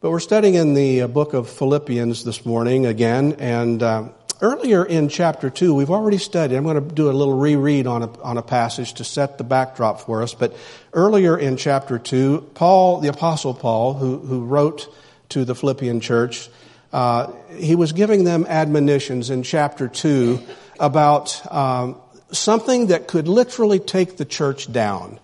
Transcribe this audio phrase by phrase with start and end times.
[0.00, 4.10] But we're studying in the uh, book of Philippians this morning again, and uh,
[4.40, 6.54] earlier in chapter 2, we've already studied.
[6.54, 9.44] I'm going to do a little reread on a, on a passage to set the
[9.44, 10.34] backdrop for us.
[10.34, 10.54] But
[10.92, 14.86] earlier in chapter 2, Paul, the Apostle Paul, who, who wrote
[15.30, 16.48] to the Philippian church,
[16.92, 20.40] uh, he was giving them admonitions in chapter 2
[20.78, 21.96] about um,
[22.30, 25.18] something that could literally take the church down.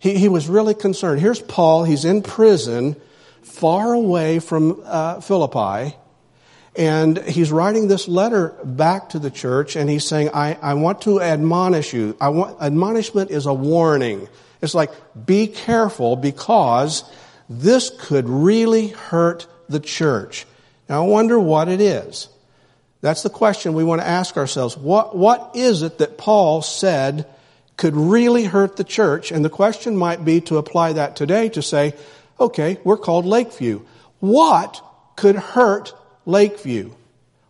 [0.00, 1.20] He, he was really concerned.
[1.20, 2.96] Here's Paul, he's in prison
[3.42, 5.96] far away from uh, Philippi.
[6.76, 11.02] And he's writing this letter back to the church and he's saying, I, I want
[11.02, 12.16] to admonish you.
[12.20, 14.28] I want, admonishment is a warning.
[14.62, 14.90] It's like,
[15.26, 17.02] be careful because
[17.48, 20.46] this could really hurt the church.
[20.88, 22.28] Now I wonder what it is.
[23.00, 24.76] That's the question we want to ask ourselves.
[24.76, 27.26] What, what is it that Paul said
[27.76, 29.32] could really hurt the church?
[29.32, 31.94] And the question might be to apply that today to say,
[32.40, 33.82] Okay, we're called Lakeview.
[34.20, 34.82] What
[35.16, 35.92] could hurt
[36.24, 36.92] Lakeview?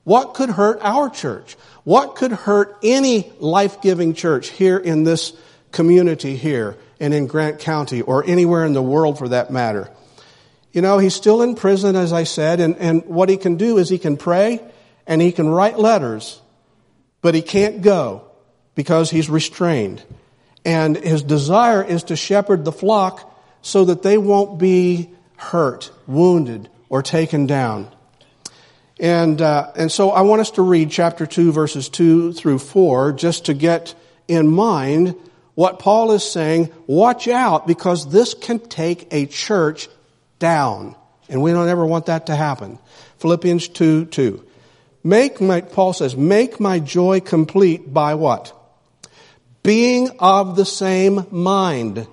[0.03, 1.57] What could hurt our church?
[1.85, 5.33] What could hurt any life giving church here in this
[5.71, 9.89] community here and in Grant County or anywhere in the world for that matter?
[10.73, 13.79] You know, he's still in prison, as I said, and, and what he can do
[13.79, 14.61] is he can pray
[15.07, 16.41] and he can write letters,
[17.23, 18.25] but he can't go
[18.75, 20.03] because he's restrained.
[20.65, 23.30] And his desire is to shepherd the flock
[23.63, 27.91] so that they won't be hurt, wounded, or taken down.
[28.99, 33.13] And, uh, and so I want us to read chapter 2, verses 2 through 4,
[33.13, 33.95] just to get
[34.29, 35.15] in mind
[35.55, 36.71] what Paul is saying.
[36.87, 39.89] Watch out, because this can take a church
[40.39, 40.95] down.
[41.31, 42.79] And we don't ever want that to happen.
[43.19, 44.47] Philippians 2 2.
[45.03, 48.53] Make my, Paul says, make my joy complete by what?
[49.63, 52.07] Being of the same mind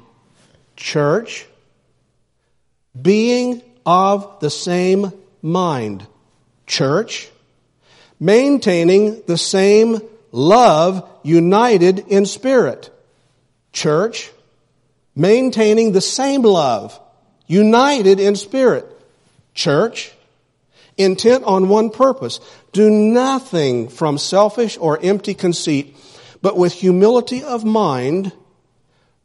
[0.78, 1.46] church,
[3.00, 5.12] being of the same
[5.42, 6.08] mind,
[6.66, 7.30] church,
[8.20, 10.00] maintaining the same
[10.32, 12.90] love, united in spirit,
[13.74, 14.32] church,
[15.16, 17.00] maintaining the same love,
[17.48, 18.86] united in spirit,
[19.54, 20.14] church,
[20.98, 22.40] intent on one purpose.
[22.72, 25.96] Do nothing from selfish or empty conceit,
[26.42, 28.32] but with humility of mind,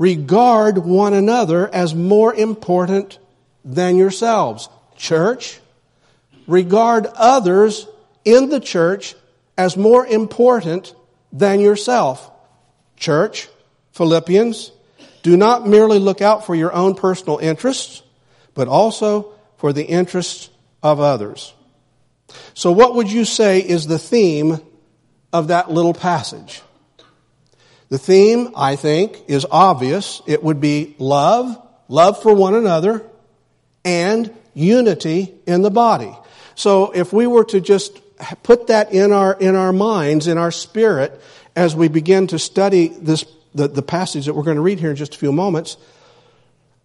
[0.02, 3.20] regard one another as more important
[3.64, 4.68] than yourselves.
[4.96, 5.60] Church,
[6.48, 7.86] regard others
[8.24, 9.14] in the church
[9.56, 10.92] as more important
[11.32, 12.32] than yourself.
[12.96, 13.48] Church,
[13.92, 14.72] Philippians,
[15.22, 18.02] do not merely look out for your own personal interests,
[18.54, 20.50] but also for the interests
[20.82, 21.54] of others.
[22.54, 24.60] So what would you say is the theme
[25.32, 26.60] of that little passage?
[27.92, 30.22] The theme, I think, is obvious.
[30.26, 33.04] It would be love, love for one another,
[33.84, 36.16] and unity in the body.
[36.54, 38.00] So if we were to just
[38.42, 41.20] put that in our, in our minds, in our spirit,
[41.54, 44.88] as we begin to study this, the, the passage that we're going to read here
[44.88, 45.76] in just a few moments,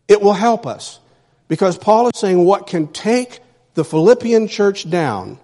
[0.09, 0.99] it will help us.
[1.47, 3.39] Because Paul is saying what can take
[3.75, 5.39] the Philippian church down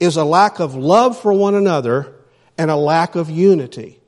[0.00, 2.10] is a lack of love for one another
[2.56, 4.00] and a lack of unity.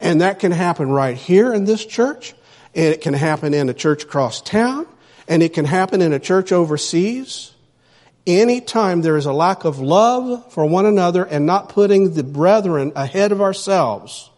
[0.00, 2.34] And that can happen right here in this church.
[2.74, 4.86] And it can happen in a church across town.
[5.28, 7.52] And it can happen in a church overseas.
[8.26, 12.92] Anytime there is a lack of love for one another and not putting the brethren
[12.94, 14.30] ahead of ourselves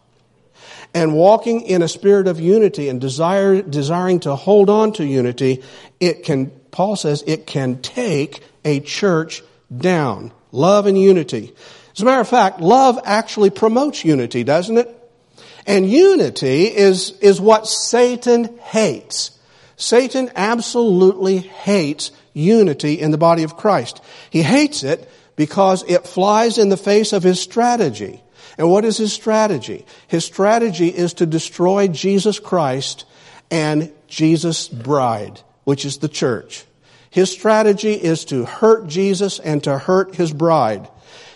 [0.93, 5.61] and walking in a spirit of unity and desire, desiring to hold on to unity,
[5.99, 9.43] it can, Paul says, it can take a church
[9.75, 10.31] down.
[10.51, 11.53] Love and unity.
[11.93, 15.04] As a matter of fact, love actually promotes unity, doesn't it?
[15.65, 19.31] And unity is, is what Satan hates.
[19.77, 24.01] Satan absolutely hates unity in the body of Christ.
[24.29, 28.21] He hates it because it flies in the face of his strategy.
[28.57, 29.85] And what is his strategy?
[30.07, 33.05] His strategy is to destroy Jesus Christ
[33.51, 36.63] and Jesus' bride, which is the church.
[37.09, 40.87] His strategy is to hurt Jesus and to hurt his bride.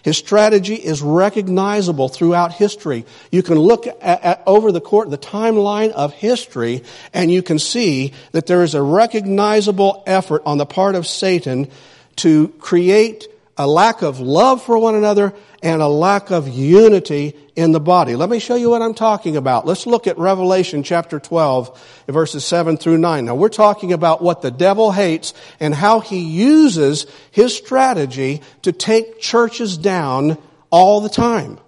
[0.03, 3.05] His strategy is recognizable throughout history.
[3.31, 7.59] You can look at, at, over the court, the timeline of history, and you can
[7.59, 11.69] see that there is a recognizable effort on the part of Satan
[12.17, 17.71] to create a lack of love for one another and a lack of unity in
[17.71, 18.15] the body.
[18.15, 19.65] Let me show you what I'm talking about.
[19.65, 23.25] Let's look at Revelation chapter 12, verses 7 through 9.
[23.25, 28.71] Now we're talking about what the devil hates and how he uses his strategy to
[28.71, 30.37] take churches down
[30.69, 31.59] all the time.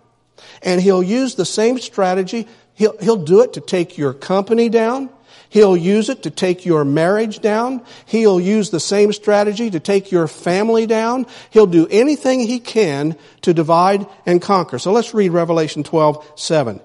[0.63, 2.47] And he'll use the same strategy.
[2.73, 5.09] He'll, he'll do it to take your company down.
[5.51, 7.83] He'll use it to take your marriage down.
[8.06, 11.25] He'll use the same strategy to take your family down.
[11.50, 14.80] He'll do anything he can to divide and conquer.
[14.80, 16.80] So let's read Revelation 12, 7.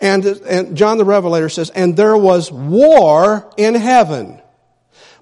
[0.00, 4.42] And, and John the Revelator says, and there was war in heaven.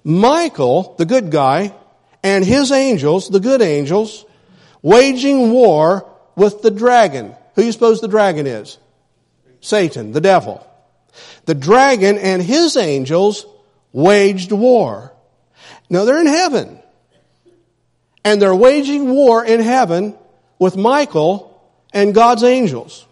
[0.02, 1.75] Michael, the good guy,
[2.23, 4.25] and his angels, the good angels,
[4.81, 7.34] waging war with the dragon.
[7.55, 8.79] Who do you suppose the dragon is?
[9.61, 10.64] Satan, the devil.
[11.47, 13.47] The dragon and his angels
[13.93, 15.12] waged war.
[15.91, 16.79] Now they're in heaven.
[18.25, 20.15] And they're waging war in heaven
[20.59, 21.49] with Michael
[21.93, 23.06] and God's angels.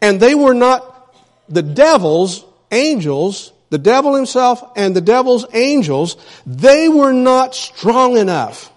[0.00, 1.14] And they were not
[1.48, 6.16] the devil's angels, the devil himself and the devil's angels,
[6.46, 8.72] they were not strong enough.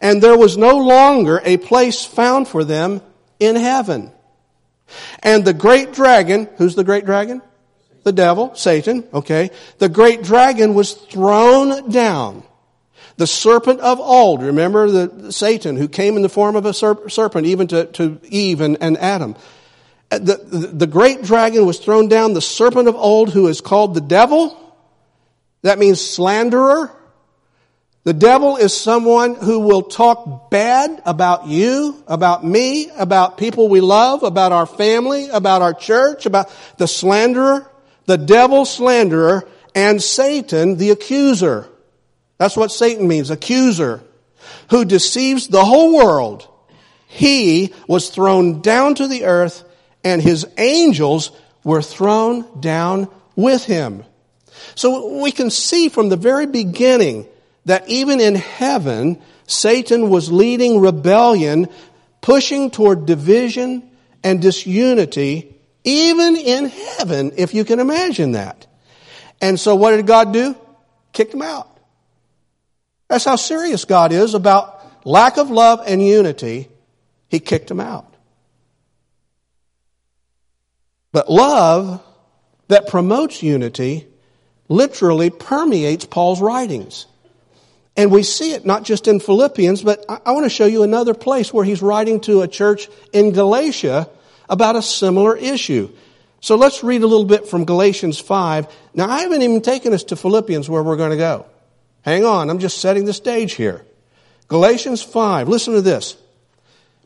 [0.00, 3.00] And there was no longer a place found for them
[3.38, 4.12] in heaven.
[5.22, 7.42] And the great dragon, who's the great dragon?
[8.04, 9.50] The devil, Satan, okay.
[9.78, 12.44] The great dragon was thrown down.
[13.16, 17.46] The serpent of old, remember the Satan who came in the form of a serpent
[17.46, 19.34] even to, to Eve and, and Adam.
[20.10, 23.60] Uh, the, the, the great dragon was thrown down, the serpent of old who is
[23.60, 24.56] called the devil.
[25.62, 26.92] That means slanderer.
[28.06, 33.80] The devil is someone who will talk bad about you, about me, about people we
[33.80, 37.68] love, about our family, about our church, about the slanderer,
[38.04, 39.42] the devil slanderer,
[39.74, 41.68] and Satan the accuser.
[42.38, 44.04] That's what Satan means, accuser,
[44.70, 46.48] who deceives the whole world.
[47.08, 49.64] He was thrown down to the earth
[50.04, 51.32] and his angels
[51.64, 54.04] were thrown down with him.
[54.76, 57.26] So we can see from the very beginning
[57.66, 61.68] that even in heaven, Satan was leading rebellion,
[62.20, 63.88] pushing toward division
[64.24, 65.54] and disunity,
[65.84, 68.66] even in heaven, if you can imagine that.
[69.40, 70.56] And so what did God do?
[71.12, 71.78] Kicked him out.
[73.08, 76.68] That's how serious God is about lack of love and unity.
[77.28, 78.12] He kicked him out.
[81.12, 82.02] But love
[82.68, 84.06] that promotes unity
[84.68, 87.06] literally permeates Paul's writings.
[87.96, 90.82] And we see it not just in Philippians, but I, I want to show you
[90.82, 94.08] another place where he's writing to a church in Galatia
[94.48, 95.90] about a similar issue.
[96.40, 98.72] So let's read a little bit from Galatians 5.
[98.94, 101.46] Now, I haven't even taken us to Philippians where we're going to go.
[102.02, 103.84] Hang on, I'm just setting the stage here.
[104.48, 106.16] Galatians 5, listen to this.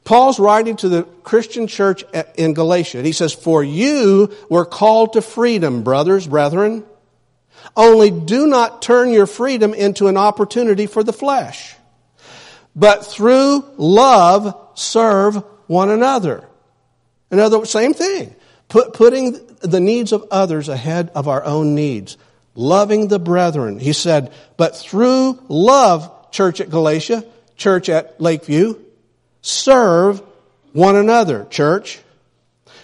[0.05, 2.05] Paul's writing to the Christian church
[2.37, 3.03] in Galatia.
[3.03, 6.85] He says, For you were called to freedom, brothers, brethren.
[7.77, 11.75] Only do not turn your freedom into an opportunity for the flesh,
[12.75, 16.49] but through love serve one another.
[17.31, 18.35] Another, same thing.
[18.69, 22.17] Put, putting the needs of others ahead of our own needs.
[22.55, 23.79] Loving the brethren.
[23.79, 27.25] He said, but through love, church at Galatia,
[27.57, 28.75] church at Lakeview,
[29.43, 30.23] serve
[30.73, 32.01] one another, church.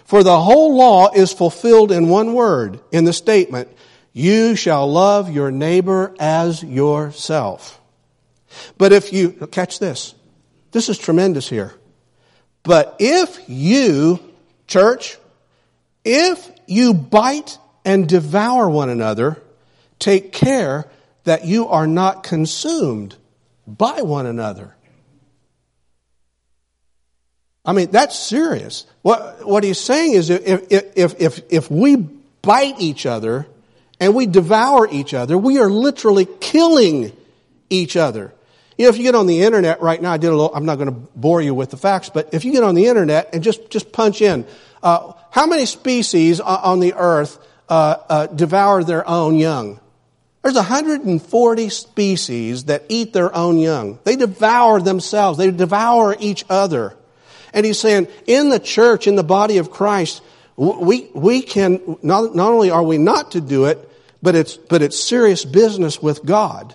[0.05, 3.75] For the whole law is fulfilled in one word, in the statement,
[4.17, 7.79] you shall love your neighbor as yourself.
[8.79, 10.15] But if you, catch this,
[10.73, 11.75] this is tremendous here.
[12.63, 14.19] But if you,
[14.69, 15.19] church,
[16.03, 19.37] if you bite and devour one another,
[19.99, 20.87] take care
[21.25, 23.17] that you are not consumed
[23.67, 24.75] by one another.
[27.67, 28.87] I mean, that's serious.
[29.02, 33.47] What, what he's saying is if, if, if, if we bite each other,
[34.00, 37.17] and we devour each other, we are literally killing
[37.71, 38.33] each other.
[38.76, 40.67] You know, if you get on the internet right now, I did a little, I'm
[40.67, 43.31] not going to bore you with the facts, but if you get on the internet
[43.33, 44.47] and just, just punch in,
[44.83, 47.38] uh, how many species on the earth
[47.69, 49.81] uh, uh, devour their own young?
[50.43, 53.99] There's 140 species that eat their own young.
[54.05, 55.38] They devour themselves.
[55.38, 56.95] They devour each other.
[57.53, 60.23] And he's saying, in the church, in the body of Christ,
[60.57, 63.91] we, we can, not, not only are we not to do it,
[64.23, 66.75] but it's, but it's serious business with God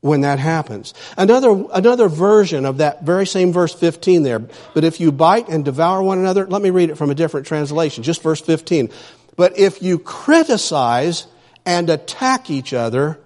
[0.00, 0.94] when that happens.
[1.16, 4.40] Another, another version of that very same verse 15 there.
[4.74, 7.46] But if you bite and devour one another, let me read it from a different
[7.46, 8.90] translation, just verse 15.
[9.36, 11.26] But if you criticize
[11.64, 13.18] and attack each other,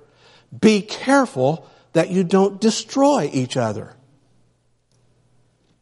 [0.58, 3.94] be careful that you don't destroy each other.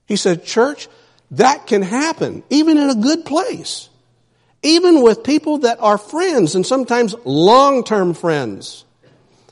[0.06, 0.88] He said, church,
[1.32, 3.88] that can happen, even in a good place.
[4.62, 8.84] Even with people that are friends and sometimes long-term friends.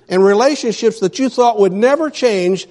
[0.09, 2.69] And relationships that you thought would never change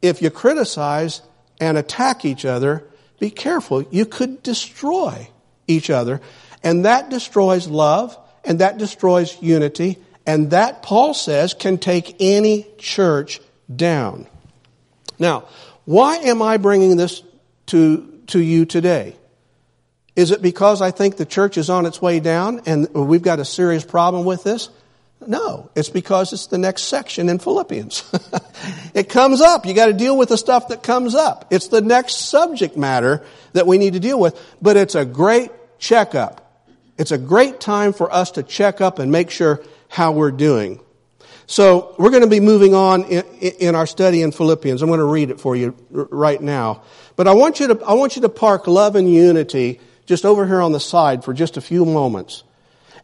[0.00, 1.22] if you criticize
[1.60, 2.84] and attack each other,
[3.18, 3.82] be careful.
[3.90, 5.28] You could destroy
[5.66, 6.20] each other.
[6.62, 12.66] And that destroys love and that destroys unity, and that, Paul says, can take any
[12.78, 13.40] church
[13.74, 14.26] down.
[15.18, 15.44] Now,
[15.84, 17.22] why am I bringing this
[17.66, 19.16] to, to you today?
[20.14, 23.40] Is it because I think the church is on its way down and we've got
[23.40, 24.68] a serious problem with this?
[25.26, 28.04] No, it's because it's the next section in Philippians.
[28.94, 29.64] it comes up.
[29.66, 31.46] You got to deal with the stuff that comes up.
[31.50, 35.50] It's the next subject matter that we need to deal with, but it's a great
[35.78, 36.42] checkup.
[36.98, 40.80] It's a great time for us to check up and make sure how we're doing.
[41.46, 44.82] So we're going to be moving on in, in our study in Philippians.
[44.82, 46.82] I'm going to read it for you right now.
[47.16, 50.46] But I want you to, I want you to park love and unity just over
[50.46, 52.44] here on the side for just a few moments.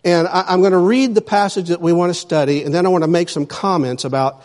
[0.04, 2.86] And I, am going to read the passage that we want to study, and then
[2.86, 4.42] I want to make some comments about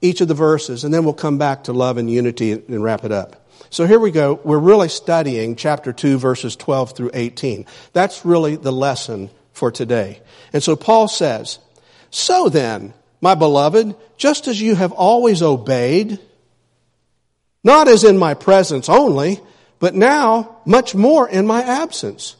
[0.00, 2.82] each of the verses, and then we'll come back to love and unity and, and
[2.82, 3.46] wrap it up.
[3.70, 4.40] So here we go.
[4.44, 7.66] We're really studying chapter 2, verses 12 through 18.
[7.92, 10.20] That's really the lesson for today.
[10.52, 11.58] And so Paul says,
[12.10, 16.18] So then, my beloved, just as you have always obeyed,
[17.64, 19.40] not as in my presence only,
[19.78, 22.36] but now much more in my absence.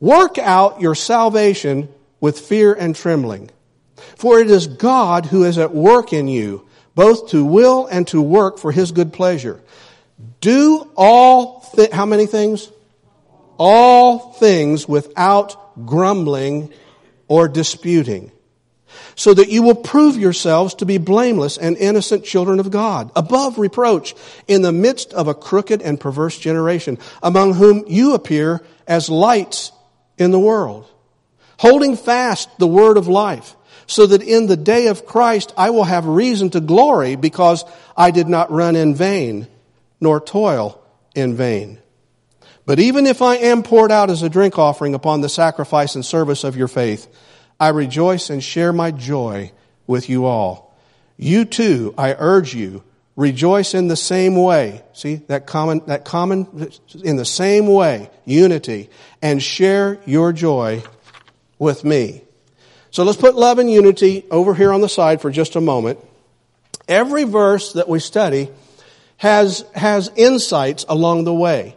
[0.00, 1.88] Work out your salvation
[2.20, 3.50] with fear and trembling.
[4.16, 8.20] For it is God who is at work in you, both to will and to
[8.20, 9.60] work for his good pleasure.
[10.40, 12.70] Do all, th- how many things?
[13.58, 16.72] All things without grumbling
[17.28, 18.32] or disputing
[19.14, 23.58] so that you will prove yourselves to be blameless and innocent children of God, above
[23.58, 24.14] reproach,
[24.48, 29.72] in the midst of a crooked and perverse generation, among whom you appear as lights
[30.18, 30.88] in the world,
[31.58, 33.56] holding fast the word of life,
[33.86, 37.64] so that in the day of Christ I will have reason to glory because
[37.96, 39.48] I did not run in vain,
[40.00, 40.82] nor toil
[41.14, 41.78] in vain.
[42.64, 46.04] But even if I am poured out as a drink offering upon the sacrifice and
[46.04, 47.08] service of your faith,
[47.62, 49.52] I rejoice and share my joy
[49.86, 50.76] with you all.
[51.16, 52.82] You too, I urge you,
[53.14, 54.82] rejoice in the same way.
[54.94, 56.72] See, that common, that common,
[57.04, 58.90] in the same way, unity,
[59.22, 60.82] and share your joy
[61.60, 62.24] with me.
[62.90, 66.00] So let's put love and unity over here on the side for just a moment.
[66.88, 68.50] Every verse that we study
[69.18, 71.76] has, has insights along the way.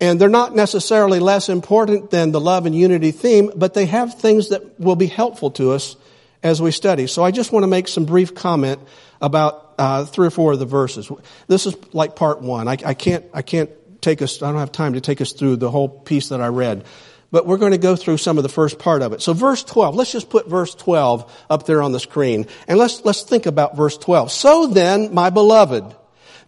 [0.00, 4.18] And they're not necessarily less important than the love and unity theme, but they have
[4.18, 5.96] things that will be helpful to us
[6.42, 7.06] as we study.
[7.06, 8.80] So I just want to make some brief comment
[9.20, 11.10] about uh, three or four of the verses.
[11.48, 12.68] This is like part one.
[12.68, 13.70] I, I, can't, I can't
[14.02, 16.48] take us, I don't have time to take us through the whole piece that I
[16.48, 16.84] read.
[17.30, 19.20] But we're going to go through some of the first part of it.
[19.20, 22.46] So verse 12, let's just put verse 12 up there on the screen.
[22.68, 24.30] And let's, let's think about verse 12.
[24.30, 25.84] So then, my beloved,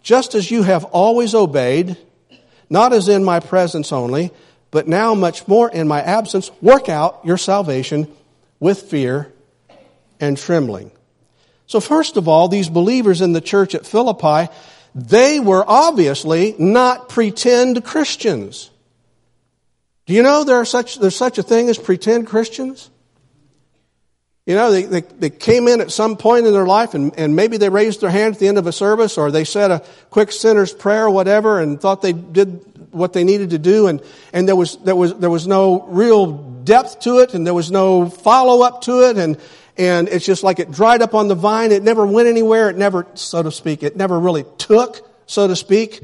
[0.03, 1.97] just as you have always obeyed,
[2.71, 4.31] not as in my presence only,
[4.71, 8.07] but now much more in my absence, work out your salvation
[8.61, 9.33] with fear
[10.21, 10.91] and trembling.
[11.67, 14.53] So first of all, these believers in the church at Philippi,
[14.95, 18.71] they were obviously not pretend Christians.
[20.07, 22.91] Do you know there such, there's such a thing as pretend Christians?
[24.49, 27.37] You know, they, they, they, came in at some point in their life and, and
[27.37, 29.85] maybe they raised their hand at the end of a service or they said a
[30.09, 34.01] quick sinner's prayer or whatever and thought they did what they needed to do and,
[34.33, 36.33] and there was, there was, there was no real
[36.65, 39.39] depth to it and there was no follow up to it and,
[39.77, 41.71] and it's just like it dried up on the vine.
[41.71, 42.71] It never went anywhere.
[42.71, 46.01] It never, so to speak, it never really took, so to speak.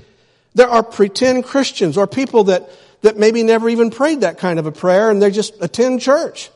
[0.55, 2.69] There are pretend Christians or people that,
[3.01, 6.51] that maybe never even prayed that kind of a prayer and they just attend church.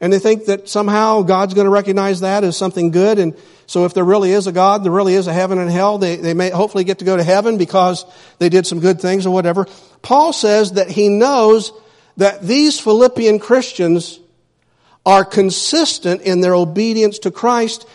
[0.00, 3.18] And they think that somehow God's going to recognize that as something good.
[3.18, 5.98] And so if there really is a God, there really is a heaven and hell,
[5.98, 8.06] they, they may hopefully get to go to heaven because
[8.38, 9.66] they did some good things or whatever.
[10.00, 11.72] Paul says that he knows
[12.16, 14.18] that these Philippian Christians
[15.04, 17.86] are consistent in their obedience to Christ.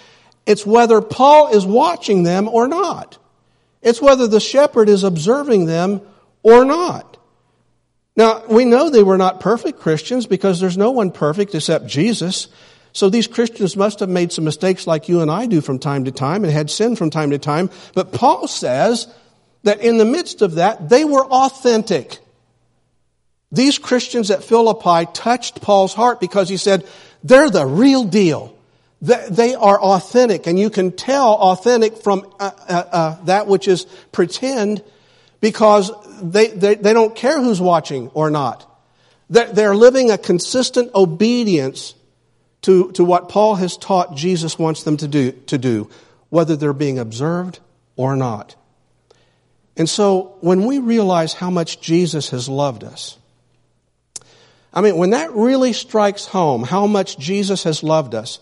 [0.45, 3.17] It's whether Paul is watching them or not.
[3.81, 6.01] It's whether the shepherd is observing them
[6.43, 7.14] or not.
[8.15, 12.47] Now, we know they were not perfect Christians because there's no one perfect except Jesus.
[12.93, 16.05] So these Christians must have made some mistakes like you and I do from time
[16.05, 17.69] to time and had sin from time to time.
[17.93, 19.13] But Paul says
[19.63, 22.19] that in the midst of that, they were authentic.
[23.51, 26.85] These Christians at Philippi touched Paul's heart because he said,
[27.23, 28.55] they're the real deal.
[29.01, 33.85] They are authentic, and you can tell authentic from uh, uh, uh, that which is
[34.11, 34.83] pretend
[35.41, 38.71] because they, they, they don't care who's watching or not.
[39.29, 41.95] They're, they're living a consistent obedience
[42.61, 45.89] to, to what Paul has taught Jesus wants them to do, to do,
[46.29, 47.59] whether they're being observed
[47.95, 48.55] or not.
[49.77, 53.17] And so when we realize how much Jesus has loved us,
[54.73, 58.39] I mean, when that really strikes home, how much Jesus has loved us,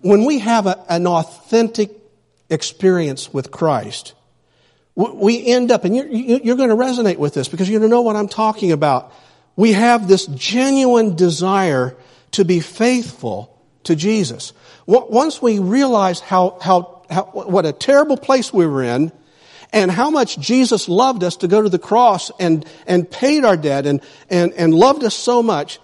[0.00, 1.90] when we have a, an authentic
[2.48, 4.14] experience with Christ,
[4.94, 7.88] we end up, and you're, you're going to resonate with this because you got to
[7.88, 9.12] know what I'm talking about.
[9.56, 11.96] We have this genuine desire
[12.32, 14.52] to be faithful to Jesus.
[14.86, 19.12] Once we realize how, how, how, what a terrible place we were in,
[19.72, 23.56] and how much Jesus loved us to go to the cross and, and paid our
[23.56, 25.80] debt and, and, and loved us so much,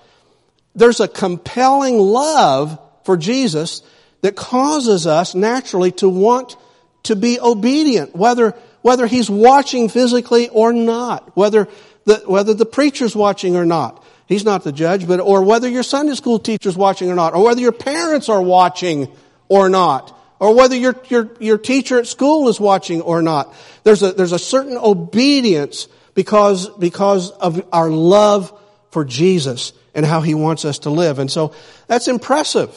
[0.75, 3.83] there's a compelling love for Jesus
[4.21, 6.57] that causes us naturally to want
[7.05, 11.69] to be obedient, whether, whether he's watching physically or not, whether
[12.05, 14.05] the, whether the preacher's watching or not.
[14.27, 17.45] He's not the judge, but, or whether your Sunday school teacher's watching or not, or
[17.45, 19.09] whether your parents are watching
[19.49, 23.55] or not or whether your, your, your teacher at school is watching or not.
[23.85, 28.53] There's a, there's a certain obedience because, because of our love
[28.91, 31.19] for Jesus and how he wants us to live.
[31.19, 31.55] And so
[31.87, 32.71] that's impressive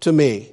[0.00, 0.52] to me.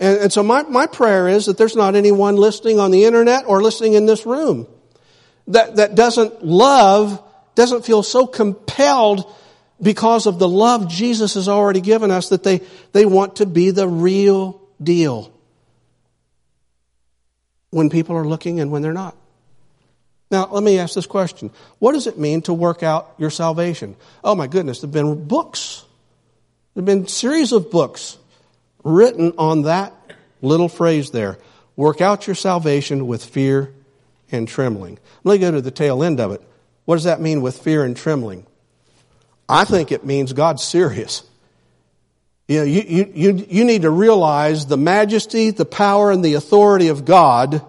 [0.00, 3.44] And, and so my, my prayer is that there's not anyone listening on the internet
[3.46, 4.66] or listening in this room
[5.48, 7.22] that, that doesn't love,
[7.54, 9.30] doesn't feel so compelled
[9.80, 13.70] because of the love Jesus has already given us that they, they want to be
[13.70, 15.32] the real deal
[17.70, 19.16] when people are looking and when they're not.
[20.30, 21.50] Now, let me ask this question.
[21.78, 23.96] What does it mean to work out your salvation?
[24.22, 25.84] Oh my goodness, there have been books.
[26.74, 28.16] There have been series of books
[28.84, 29.94] written on that
[30.42, 31.38] little phrase there.
[31.76, 33.72] Work out your salvation with fear
[34.30, 34.98] and trembling.
[35.24, 36.42] Let me go to the tail end of it.
[36.84, 38.46] What does that mean with fear and trembling?
[39.48, 41.24] I think it means God's serious.
[42.48, 46.34] You, know, you, you, you, you need to realize the majesty, the power, and the
[46.34, 47.64] authority of God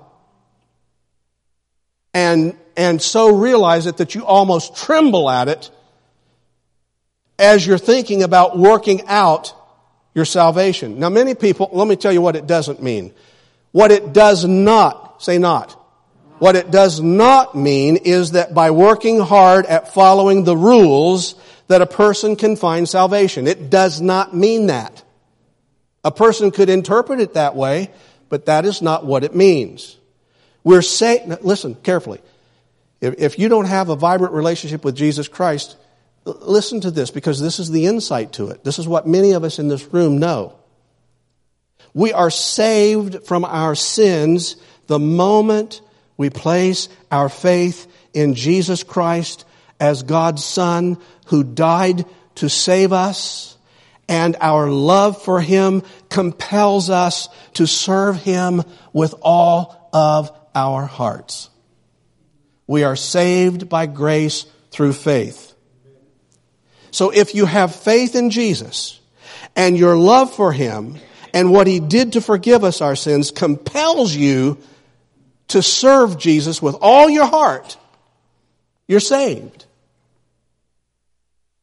[2.13, 5.69] and, and so realize it that you almost tremble at it
[7.39, 9.55] as you're thinking about working out
[10.13, 10.99] your salvation.
[10.99, 13.13] Now many people, let me tell you what it doesn't mean.
[13.71, 15.77] What it does not, say not.
[16.39, 21.35] What it does not mean is that by working hard at following the rules
[21.67, 23.47] that a person can find salvation.
[23.47, 25.03] It does not mean that.
[26.03, 27.91] A person could interpret it that way,
[28.27, 29.97] but that is not what it means.
[30.63, 32.21] We're saying, listen carefully.
[32.99, 35.77] If, if you don't have a vibrant relationship with Jesus Christ,
[36.25, 38.63] listen to this because this is the insight to it.
[38.63, 40.55] This is what many of us in this room know.
[41.93, 44.55] We are saved from our sins
[44.87, 45.81] the moment
[46.17, 49.45] we place our faith in Jesus Christ
[49.79, 52.05] as God's Son who died
[52.35, 53.57] to save us,
[54.07, 61.49] and our love for Him compels us to serve Him with all of our hearts.
[62.67, 65.50] We are saved by grace through faith.
[66.91, 68.99] So if you have faith in Jesus
[69.55, 70.97] and your love for Him
[71.33, 74.57] and what He did to forgive us our sins compels you
[75.49, 77.77] to serve Jesus with all your heart,
[78.87, 79.65] you're saved.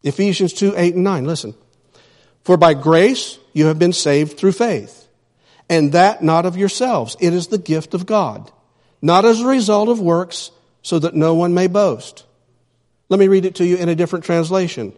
[0.03, 1.25] Ephesians 2, 8 and 9.
[1.25, 1.55] Listen.
[2.43, 5.07] For by grace you have been saved through faith.
[5.69, 7.17] And that not of yourselves.
[7.21, 8.51] It is the gift of God.
[9.03, 10.51] Not as a result of works,
[10.83, 12.25] so that no one may boast.
[13.09, 14.95] Let me read it to you in a different translation.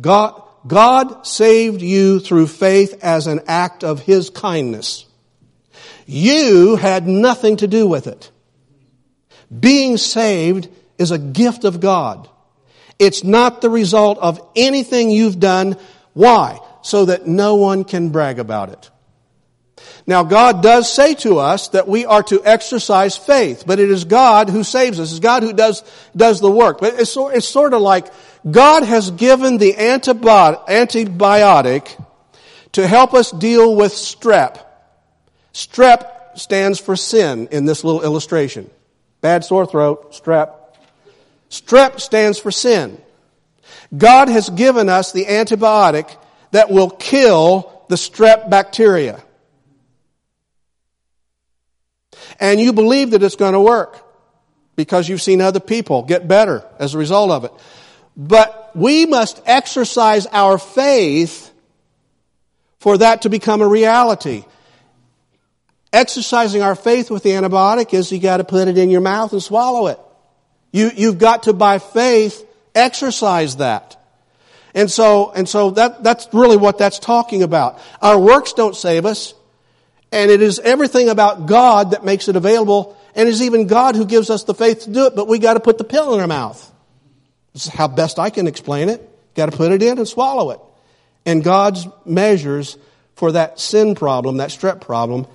[0.00, 5.06] God, God saved you through faith as an act of His kindness.
[6.06, 8.30] You had nothing to do with it.
[9.58, 12.28] Being saved is a gift of God.
[12.98, 15.76] It's not the result of anything you've done.
[16.14, 16.60] Why?
[16.82, 18.90] So that no one can brag about it.
[20.06, 24.04] Now God does say to us that we are to exercise faith, but it is
[24.04, 25.10] God who saves us.
[25.10, 25.82] It's God who does,
[26.16, 26.78] does the work.
[26.80, 28.06] But it's, it's sort of like
[28.48, 32.04] God has given the antibiotic
[32.72, 34.64] to help us deal with strep.
[35.52, 38.70] Strep stands for sin in this little illustration.
[39.20, 40.54] Bad sore throat, strep.
[41.50, 43.00] Strep stands for sin.
[43.96, 46.14] God has given us the antibiotic
[46.50, 49.22] that will kill the strep bacteria.
[52.38, 54.02] And you believe that it's going to work
[54.76, 57.52] because you've seen other people get better as a result of it.
[58.16, 61.52] But we must exercise our faith
[62.78, 64.44] for that to become a reality.
[65.92, 69.32] Exercising our faith with the antibiotic is you got to put it in your mouth
[69.32, 69.98] and swallow it.
[70.72, 73.96] You, you've got to, by faith, exercise that.
[74.74, 77.80] And so, and so that, that's really what that's talking about.
[78.02, 79.34] Our works don't save us.
[80.12, 82.96] And it is everything about God that makes it available.
[83.14, 85.38] And it is even God who gives us the faith to do it, but we
[85.38, 86.72] got to put the pill in our mouth.
[87.56, 89.00] This is how best I can explain it.
[89.34, 90.60] Got to put it in and swallow it.
[91.24, 92.76] And God's measures
[93.14, 95.26] for that sin problem, that strep problem,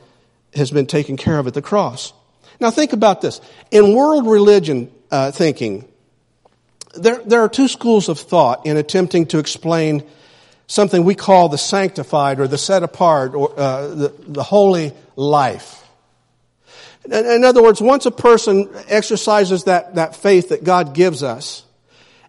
[0.54, 2.14] has been taken care of at the cross.
[2.60, 3.42] Now think about this.
[3.72, 5.88] In world religion uh, thinking,
[6.94, 10.04] there, there are two schools of thought in attempting to explain
[10.68, 15.84] something we call the sanctified or the set apart or uh, the, the holy life.
[17.04, 21.66] In, other words, once a person exercises that, that faith that God gives us,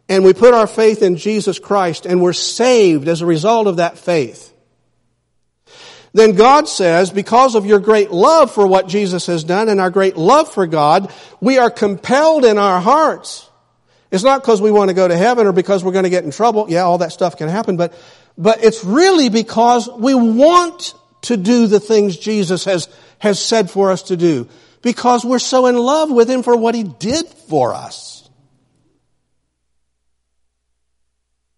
[0.08, 3.76] and we put our faith in Jesus Christ and we're saved as a result of
[3.76, 4.52] that faith,
[6.14, 9.90] then God says, because of your great love for what Jesus has done and our
[9.90, 13.48] great love for God, we are compelled in our hearts.
[14.10, 16.24] It's not because we want to go to heaven or because we're going to get
[16.24, 16.66] in trouble.
[16.68, 17.94] Yeah, all that stuff can happen, but,
[18.36, 22.88] but it's really because we want to do the things Jesus has,
[23.18, 24.48] has said for us to do.
[24.82, 28.11] Because we're so in love with Him for what He did for us.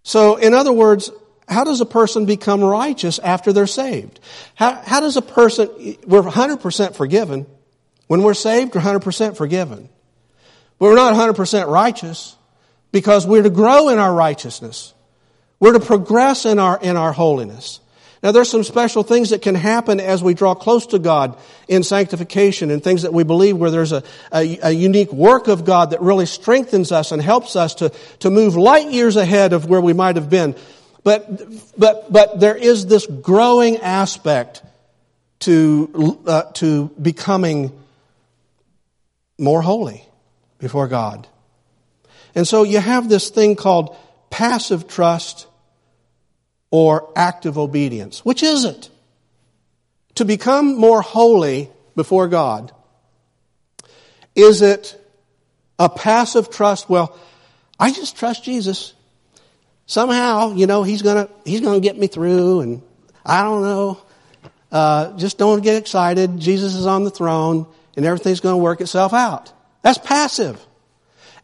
[0.04, 1.10] So, in other words,
[1.48, 4.20] how does a person become righteous after they're saved?
[4.54, 5.68] How, how does a person,
[6.06, 7.46] we're 100% forgiven.
[8.06, 9.88] When we're saved, we're 100% forgiven.
[10.78, 12.36] But we're not 100% righteous
[12.92, 14.92] because we're to grow in our righteousness.
[15.58, 17.80] We're to progress in our, in our holiness.
[18.24, 21.36] Now there's some special things that can happen as we draw close to God
[21.68, 25.66] in sanctification and things that we believe where there's a, a, a, unique work of
[25.66, 29.68] God that really strengthens us and helps us to, to move light years ahead of
[29.68, 30.56] where we might have been.
[31.02, 34.62] But, but, but there is this growing aspect
[35.40, 37.78] to, uh, to becoming
[39.36, 40.02] more holy
[40.58, 41.28] before God.
[42.34, 43.94] And so you have this thing called
[44.30, 45.46] passive trust
[46.74, 48.24] or active obedience.
[48.24, 48.90] Which is it?
[50.16, 52.72] To become more holy before God,
[54.34, 55.00] is it
[55.78, 56.90] a passive trust?
[56.90, 57.16] Well,
[57.78, 58.92] I just trust Jesus
[59.86, 62.82] somehow, you know, he's gonna, he's gonna get me through and
[63.24, 64.02] I don't know.
[64.72, 66.40] Uh, just don't get excited.
[66.40, 69.52] Jesus is on the throne and everything's gonna work itself out.
[69.82, 70.60] That's passive.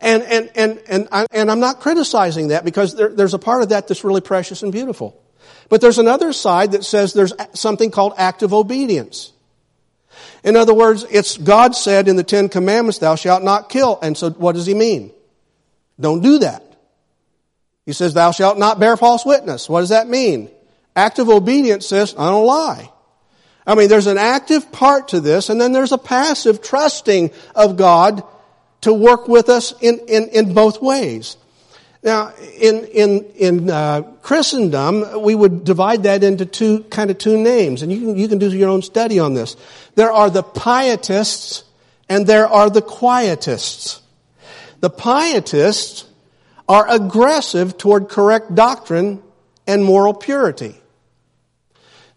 [0.00, 3.62] And, and, and, and, I, and I'm not criticizing that because there, there's a part
[3.62, 5.20] of that that's really precious and beautiful.
[5.68, 9.32] But there's another side that says there's something called active obedience.
[10.42, 13.98] In other words, it's God said in the Ten Commandments, thou shalt not kill.
[14.02, 15.12] And so what does he mean?
[15.98, 16.64] Don't do that.
[17.84, 19.68] He says, Thou shalt not bear false witness.
[19.68, 20.50] What does that mean?
[20.96, 22.90] Active obedience says, I don't lie.
[23.66, 27.76] I mean, there's an active part to this, and then there's a passive trusting of
[27.76, 28.22] God
[28.82, 31.36] to work with us in, in, in both ways.
[32.02, 37.36] Now, in, in, in uh, Christendom, we would divide that into two, kind of two
[37.36, 39.56] names, and you can, you can do your own study on this.
[39.96, 41.64] There are the pietists,
[42.08, 44.00] and there are the quietists.
[44.80, 46.06] The pietists
[46.66, 49.22] are aggressive toward correct doctrine
[49.66, 50.76] and moral purity.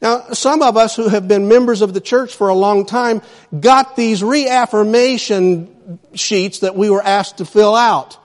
[0.02, 3.21] Now, some of us who have been members of the church for a long time
[3.58, 5.73] got these reaffirmation
[6.13, 8.17] sheets that we were asked to fill out.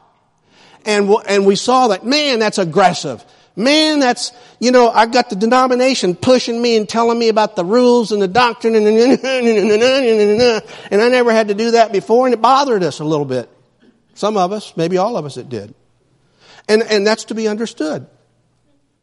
[0.84, 3.24] And, and we saw that, man, that's aggressive.
[3.56, 7.64] Man, that's, you know, I got the denomination pushing me and telling me about the
[7.64, 9.02] rules and the doctrine and, and
[11.02, 13.50] I never had to do that before and it bothered us a little bit.
[14.14, 15.74] Some of us, maybe all of us it did.
[16.68, 18.06] And, and that's to be understood.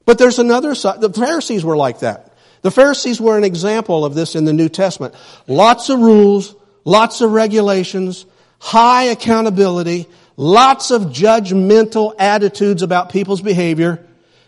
[0.05, 1.01] But there's another side.
[1.01, 2.31] The Pharisees were like that.
[2.61, 5.15] The Pharisees were an example of this in the New Testament.
[5.47, 8.25] Lots of rules, lots of regulations,
[8.65, 14.03] high accountability, lots of judgmental attitudes about people's behavior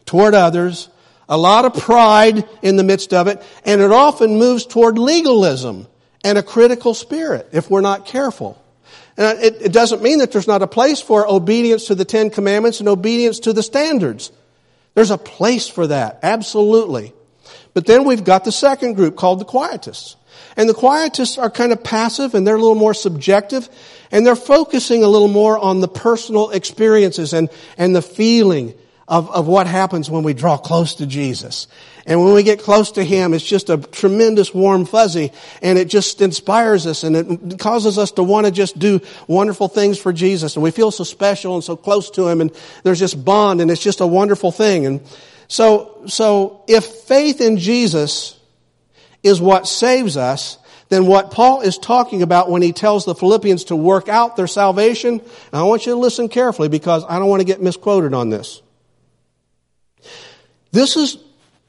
[0.07, 0.89] toward others,
[1.29, 5.85] a lot of pride in the midst of it, and it often moves toward legalism
[6.23, 8.59] and a critical spirit if we're not careful.
[9.17, 12.31] And it, it doesn't mean that there's not a place for obedience to the Ten
[12.31, 14.31] Commandments and obedience to the standards.
[14.95, 17.13] There's a place for that, absolutely.
[17.75, 20.15] But then we've got the second group called the quietists.
[20.55, 23.69] And the quietists are kind of passive and they're a little more subjective
[24.11, 28.73] and they're focusing a little more on the personal experiences and, and the feeling
[29.07, 31.67] of, of what happens when we draw close to Jesus.
[32.05, 35.87] And when we get close to Him, it's just a tremendous warm fuzzy and it
[35.89, 40.11] just inspires us and it causes us to want to just do wonderful things for
[40.11, 40.55] Jesus.
[40.55, 42.51] And we feel so special and so close to Him and
[42.83, 44.85] there's this bond and it's just a wonderful thing.
[44.85, 45.01] And
[45.47, 48.37] so, so if faith in Jesus
[49.23, 50.57] is what saves us,
[50.89, 54.47] then what Paul is talking about when he tells the Philippians to work out their
[54.47, 55.21] salvation, And
[55.51, 58.61] I want you to listen carefully because I don't want to get misquoted on this.
[60.71, 61.17] This is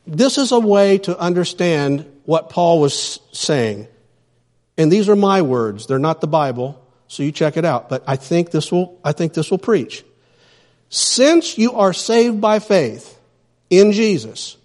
[0.06, 3.88] this is a way to understand what Paul was saying.
[4.78, 5.86] And these are my words.
[5.86, 7.88] They're not the Bible, so you check it out.
[7.88, 10.04] But I think this will, I think this will preach.
[10.90, 13.18] since you are saved by faith
[13.68, 14.56] in Jesus,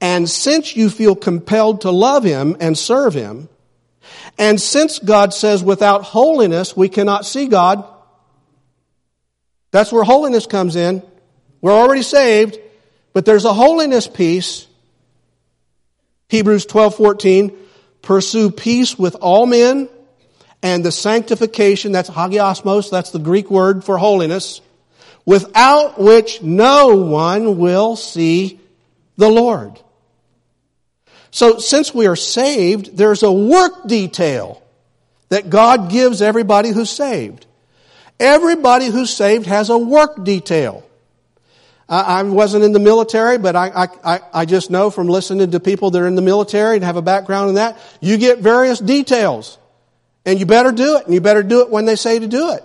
[0.00, 3.48] and since you feel compelled to love Him and serve Him,
[4.38, 7.84] and since God says without holiness we cannot see God,
[9.70, 11.02] that's where holiness comes in.
[11.60, 12.58] We're already saved,
[13.12, 14.66] but there's a holiness piece.
[16.28, 17.56] Hebrews 12, 14.
[18.02, 19.88] Pursue peace with all men
[20.62, 24.60] and the sanctification, that's hagiasmos, that's the Greek word for holiness,
[25.24, 28.60] without which no one will see
[29.16, 29.80] the Lord.
[31.30, 34.62] So since we are saved, there's a work detail
[35.28, 37.46] that God gives everybody who's saved.
[38.18, 40.84] Everybody who's saved has a work detail.
[41.88, 45.90] I, wasn't in the military, but I, I, I just know from listening to people
[45.90, 49.58] that are in the military and have a background in that, you get various details.
[50.24, 52.52] And you better do it, and you better do it when they say to do
[52.52, 52.62] it.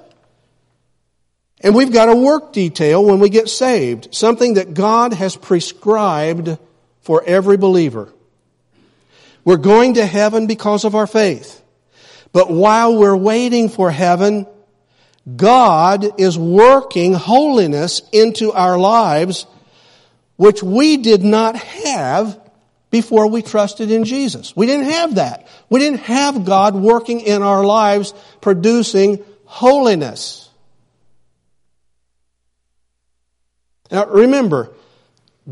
[1.62, 6.58] And we've got a work detail when we get saved, something that God has prescribed
[7.01, 8.13] for every believer.
[9.45, 11.62] We're going to heaven because of our faith.
[12.34, 14.47] But while we're waiting for heaven,
[15.34, 19.45] God is working holiness into our lives,
[20.36, 22.39] which we did not have
[22.89, 24.55] before we trusted in Jesus.
[24.55, 25.47] We didn't have that.
[25.69, 30.49] We didn't have God working in our lives producing holiness.
[33.91, 34.71] Now remember,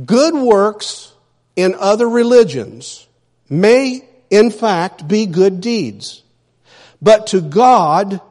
[0.06, 1.14] good works
[1.56, 3.08] in other religions
[3.50, 6.24] may in fact be good deeds.
[7.02, 8.22] But to God,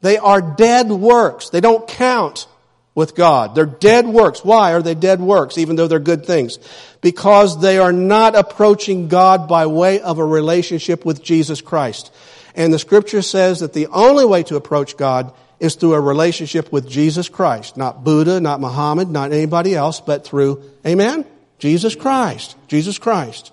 [0.00, 1.50] they are dead works.
[1.50, 2.46] They don't count
[2.94, 3.54] with God.
[3.54, 4.44] They're dead works.
[4.44, 6.58] Why are they dead works, even though they're good things?
[7.00, 12.12] Because they are not approaching God by way of a relationship with Jesus Christ.
[12.56, 16.72] And the scripture says that the only way to approach God is through a relationship
[16.72, 17.76] with Jesus Christ.
[17.76, 21.24] Not Buddha, not Muhammad, not anybody else, but through, amen?
[21.58, 22.56] Jesus Christ.
[22.68, 23.52] Jesus Christ.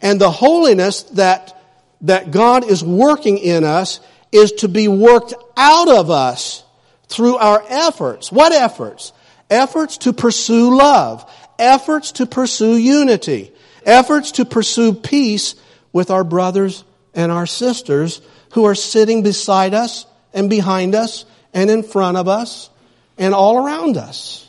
[0.00, 1.60] And the holiness that,
[2.02, 4.00] that God is working in us
[4.32, 6.64] is to be worked out of us
[7.08, 8.30] through our efforts.
[8.30, 9.12] What efforts?
[9.50, 11.30] Efforts to pursue love.
[11.58, 13.52] Efforts to pursue unity.
[13.84, 15.54] Efforts to pursue peace
[15.92, 18.20] with our brothers and our sisters
[18.52, 22.68] who are sitting beside us and behind us and in front of us
[23.16, 24.46] and all around us.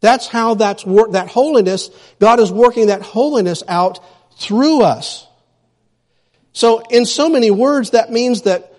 [0.00, 4.00] That's how that's work, that holiness, God is working that holiness out
[4.36, 5.26] through us.
[6.52, 8.72] So in so many words, that means that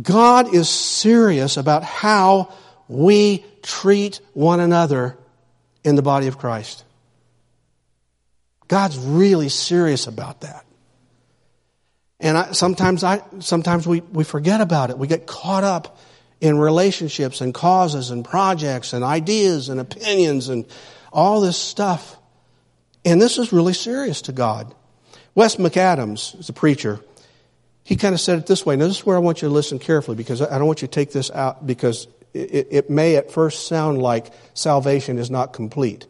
[0.00, 2.52] God is serious about how
[2.88, 5.18] we treat one another
[5.84, 6.84] in the body of Christ.
[8.68, 10.66] God's really serious about that.
[12.20, 14.98] And I, sometimes I, sometimes we, we forget about it.
[14.98, 15.98] We get caught up
[16.40, 20.66] in relationships and causes and projects and ideas and opinions and
[21.12, 22.17] all this stuff.
[23.04, 24.74] And this is really serious to God.
[25.34, 27.00] Wes McAdams is a preacher.
[27.84, 28.76] He kind of said it this way.
[28.76, 30.88] Now, this is where I want you to listen carefully because I don't want you
[30.88, 35.52] to take this out because it, it may at first sound like salvation is not
[35.52, 36.06] complete.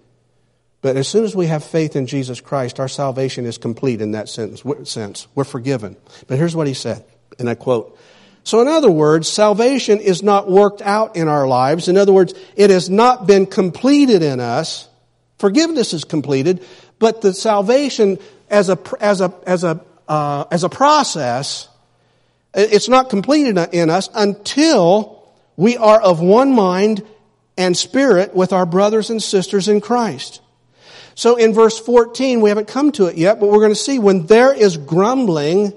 [0.81, 4.13] But as soon as we have faith in Jesus Christ, our salvation is complete in
[4.13, 5.27] that sentence, sense.
[5.35, 5.97] We're forgiven.
[6.27, 7.05] But here's what he said,
[7.39, 7.99] and I quote.
[8.45, 11.89] So in other words, salvation is not worked out in our lives.
[11.89, 14.88] In other words, it has not been completed in us.
[15.39, 16.65] Forgiveness is completed,
[16.99, 18.19] but the salvation
[18.51, 21.69] as a, as a, as a, uh, as a process,
[22.55, 25.23] it's not completed in us until
[25.57, 27.05] we are of one mind
[27.57, 30.41] and spirit with our brothers and sisters in Christ.
[31.15, 33.99] So in verse 14, we haven't come to it yet, but we're going to see
[33.99, 35.73] when there is grumbling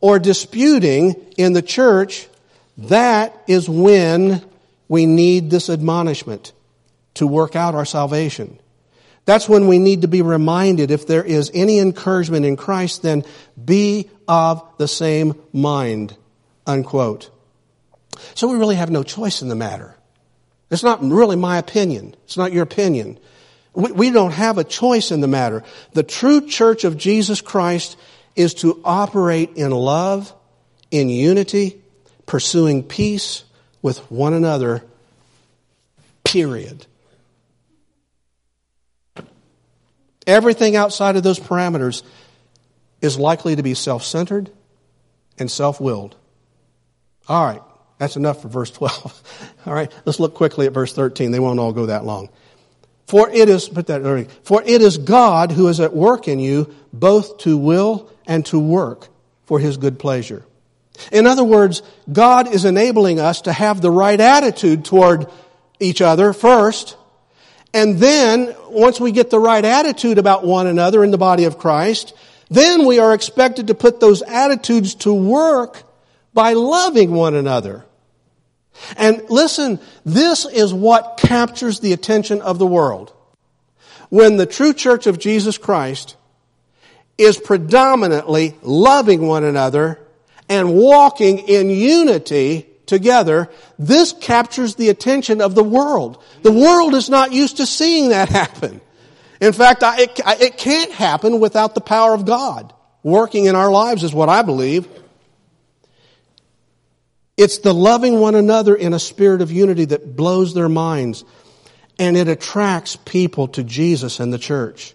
[0.00, 2.28] or disputing in the church,
[2.78, 4.44] that is when
[4.86, 6.52] we need this admonishment
[7.14, 8.58] to work out our salvation.
[9.24, 13.24] That's when we need to be reminded if there is any encouragement in Christ, then
[13.62, 16.16] be of the same mind.
[16.66, 17.30] Unquote.
[18.34, 19.96] So we really have no choice in the matter.
[20.70, 22.14] It's not really my opinion.
[22.24, 23.18] It's not your opinion.
[23.74, 25.62] We, we don't have a choice in the matter.
[25.92, 27.96] The true church of Jesus Christ
[28.36, 30.32] is to operate in love,
[30.90, 31.80] in unity,
[32.26, 33.44] pursuing peace
[33.82, 34.82] with one another,
[36.24, 36.86] period.
[40.26, 42.02] Everything outside of those parameters
[43.00, 44.50] is likely to be self centered
[45.38, 46.16] and self willed.
[47.28, 47.62] All right,
[47.98, 49.56] that's enough for verse 12.
[49.66, 51.30] all right, let's look quickly at verse 13.
[51.30, 52.28] They won't all go that long.
[53.06, 56.74] For it is, put that, for it is God who is at work in you,
[56.92, 59.08] both to will and to work
[59.44, 60.44] for his good pleasure.
[61.12, 65.26] In other words, God is enabling us to have the right attitude toward
[65.80, 66.96] each other first.
[67.74, 71.58] And then, once we get the right attitude about one another in the body of
[71.58, 72.14] Christ,
[72.48, 75.82] then we are expected to put those attitudes to work
[76.32, 77.84] by loving one another.
[78.96, 83.12] And listen, this is what captures the attention of the world.
[84.08, 86.16] When the true church of Jesus Christ
[87.18, 89.98] is predominantly loving one another
[90.48, 96.22] and walking in unity together, this captures the attention of the world.
[96.42, 98.80] The world is not used to seeing that happen.
[99.40, 102.72] In fact, I, it, it can't happen without the power of God
[103.04, 104.88] working in our lives is what I believe.
[107.36, 111.24] It's the loving one another in a spirit of unity that blows their minds
[111.98, 114.94] and it attracts people to Jesus and the church.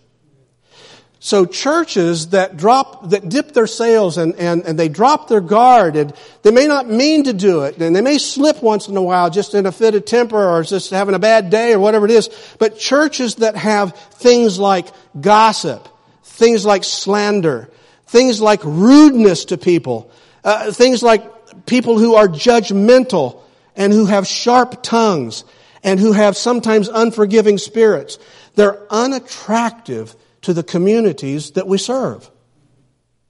[1.21, 5.97] So churches that drop, that dip their sails and, and, and they drop their guard
[5.97, 9.01] and they may not mean to do it and they may slip once in a
[9.01, 12.05] while just in a fit of temper or just having a bad day or whatever
[12.05, 12.29] it is.
[12.57, 14.87] But churches that have things like
[15.19, 15.89] gossip,
[16.23, 17.69] things like slander,
[18.07, 20.09] things like rudeness to people,
[20.45, 23.41] uh, things like people who are judgmental
[23.75, 25.43] and who have sharp tongues
[25.83, 28.19] and who have sometimes unforgiving spirits.
[28.55, 32.29] They're unattractive to the communities that we serve.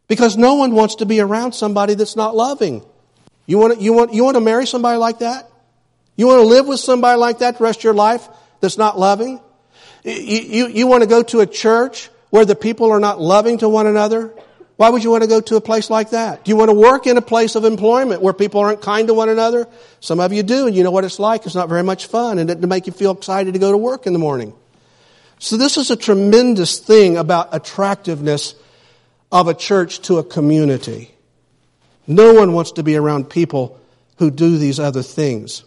[0.08, 2.84] Because no one wants to be around somebody that's not loving.
[3.46, 5.50] You want to, you want, you want to marry somebody like that?
[6.16, 8.28] You want to live with somebody like that the rest of your life
[8.60, 9.40] that's not loving?
[10.04, 13.60] You, you, you want to go to a church where the people are not loving
[13.60, 14.34] to one another?
[14.78, 16.46] Why would you want to go to a place like that?
[16.46, 19.14] Do you want to work in a place of employment where people aren't kind to
[19.14, 19.68] one another?
[20.00, 21.46] Some of you do, and you know what it's like.
[21.46, 23.78] It's not very much fun, and it to make you feel excited to go to
[23.78, 24.54] work in the morning.
[25.40, 28.56] So this is a tremendous thing about attractiveness
[29.32, 31.12] of a church to a community.
[32.06, 33.80] No one wants to be around people
[34.18, 35.64] who do these other things.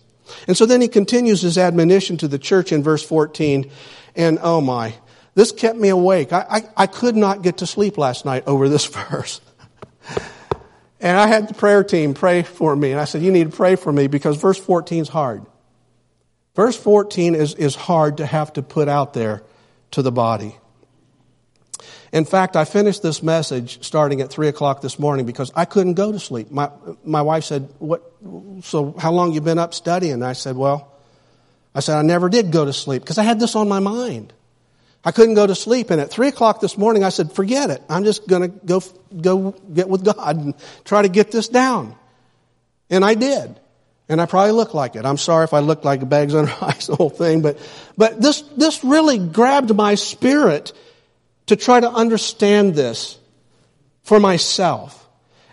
[0.46, 3.70] And so then he continues his admonition to the church in verse 14.
[4.14, 4.94] And oh my,
[5.34, 6.34] this kept me awake.
[6.34, 9.40] I, I, I could not get to sleep last night over this verse.
[11.00, 12.90] and I had the prayer team pray for me.
[12.90, 15.46] And I said, you need to pray for me because verse 14 is hard.
[16.54, 19.42] Verse 14 is, is hard to have to put out there
[19.92, 20.56] to the body.
[22.12, 25.94] In fact, I finished this message starting at three o'clock this morning because I couldn't
[25.94, 26.50] go to sleep.
[26.50, 26.70] My,
[27.04, 28.02] my wife said, what,
[28.62, 30.22] so how long you been up studying?
[30.22, 30.92] I said, well,
[31.74, 34.34] I said, I never did go to sleep because I had this on my mind.
[35.04, 35.90] I couldn't go to sleep.
[35.90, 37.82] And at three o'clock this morning, I said, forget it.
[37.88, 38.82] I'm just going to go,
[39.18, 41.96] go get with God and try to get this down.
[42.90, 43.58] And I did.
[44.12, 45.06] And I probably look like it.
[45.06, 47.58] I'm sorry if I look like bags under eyes, the whole thing, but,
[47.96, 50.72] but this, this really grabbed my spirit
[51.46, 53.18] to try to understand this
[54.02, 54.98] for myself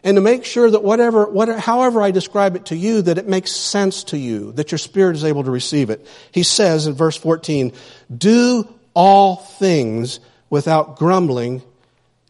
[0.03, 3.27] and to make sure that whatever, whatever, however I describe it to you, that it
[3.27, 6.05] makes sense to you, that your spirit is able to receive it.
[6.31, 7.71] He says in verse 14,
[8.15, 10.19] do all things
[10.49, 11.61] without grumbling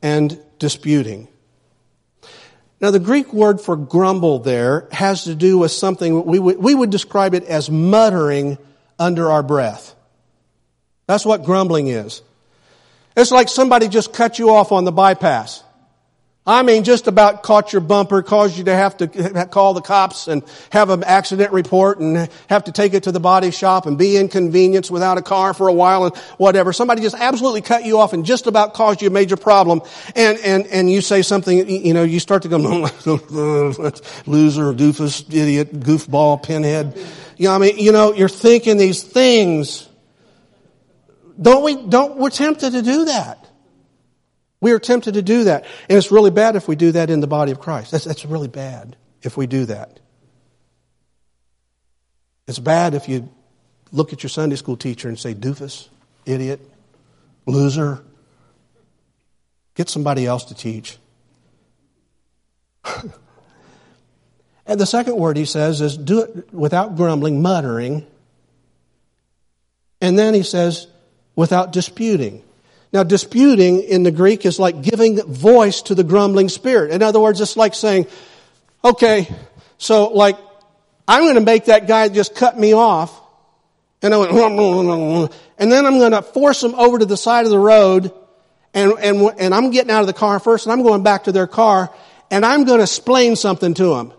[0.04, 1.28] and disputing.
[2.82, 6.74] Now, the Greek word for grumble there has to do with something we would, we
[6.74, 8.58] would describe it as muttering
[8.98, 9.96] under our breath.
[11.08, 12.22] That's what grumbling is.
[13.18, 15.64] It's like somebody just cut you off on the bypass.
[16.48, 20.28] I mean, just about caught your bumper, caused you to have to call the cops
[20.28, 23.98] and have an accident report and have to take it to the body shop and
[23.98, 26.74] be inconvenienced without a car for a while and whatever.
[26.74, 29.82] Somebody just absolutely cut you off and just about caused you a major problem.
[30.16, 32.58] And, and, and you say something, you know, you start to go,
[33.06, 36.98] loser, doofus, idiot, goofball, pinhead.
[37.38, 39.88] You know, I mean, you know, you're thinking these things.
[41.40, 43.49] Don't we, don't, we're tempted to do that.
[44.62, 45.66] We are tempted to do that.
[45.88, 47.92] And it's really bad if we do that in the body of Christ.
[47.92, 50.00] That's, that's really bad if we do that.
[52.48, 53.30] It's bad if you
[53.92, 55.88] look at your Sunday school teacher and say, doofus,
[56.26, 56.60] idiot,
[57.46, 58.04] loser.
[59.76, 60.98] Get somebody else to teach.
[64.66, 68.06] and the second word he says is do it without grumbling, muttering.
[70.02, 70.88] And then he says,
[71.36, 72.44] without disputing.
[72.92, 76.92] Now, disputing in the Greek is like giving voice to the grumbling spirit.
[76.92, 78.08] In other words, it's like saying,
[78.84, 79.28] okay,
[79.78, 80.38] so like,
[81.08, 83.16] I'm going to make that guy just cut me off.
[84.02, 87.52] And I went, and then I'm going to force him over to the side of
[87.52, 88.12] the road.
[88.74, 91.32] And, and, and I'm getting out of the car first and I'm going back to
[91.32, 91.94] their car
[92.32, 94.14] and I'm going to explain something to them.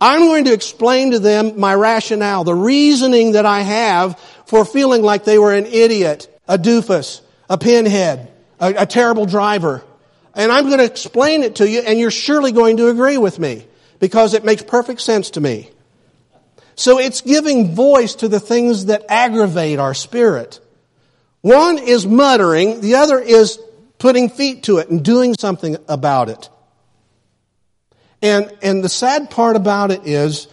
[0.00, 5.02] I'm going to explain to them my rationale, the reasoning that I have for feeling
[5.02, 8.28] like they were an idiot a doofus, a pinhead,
[8.58, 9.82] a, a terrible driver.
[10.34, 13.38] And I'm going to explain it to you, and you're surely going to agree with
[13.38, 13.66] me
[14.00, 15.70] because it makes perfect sense to me.
[16.74, 20.60] So it's giving voice to the things that aggravate our spirit.
[21.40, 23.58] One is muttering, the other is
[23.98, 26.48] putting feet to it and doing something about it.
[28.22, 30.48] And, and the sad part about it is,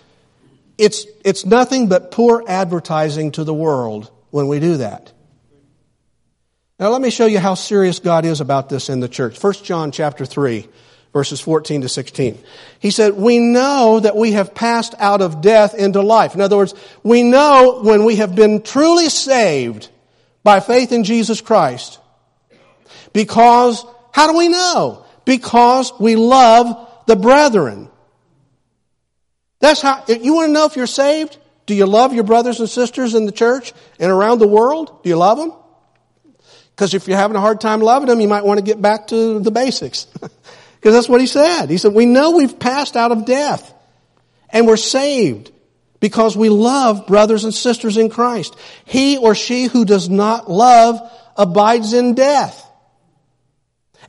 [0.78, 5.12] it's, it's nothing but poor advertising to the world when we do that.
[6.80, 9.42] Now let me show you how serious God is about this in the church.
[9.42, 10.68] 1 John chapter 3,
[11.12, 12.38] verses 14 to 16.
[12.80, 16.36] He said, we know that we have passed out of death into life.
[16.36, 19.90] In other words, we know when we have been truly saved
[20.44, 22.00] by faith in Jesus Christ.
[23.12, 25.04] Because, how do we know?
[25.26, 27.90] Because we love the brethren.
[29.60, 31.40] That's how, you want to know if you're saved?
[31.66, 35.02] Do you love your brothers and sisters in the church and around the world?
[35.02, 35.54] Do you love them?
[36.78, 39.08] Because if you're having a hard time loving them, you might want to get back
[39.08, 40.06] to the basics.
[40.80, 41.72] Because that's what he said.
[41.72, 43.74] He said, we know we've passed out of death
[44.52, 45.52] and we're saved
[46.00, 48.56] because we love brothers and sisters in Christ.
[48.86, 51.02] He or she who does not love
[51.36, 52.64] abides in death.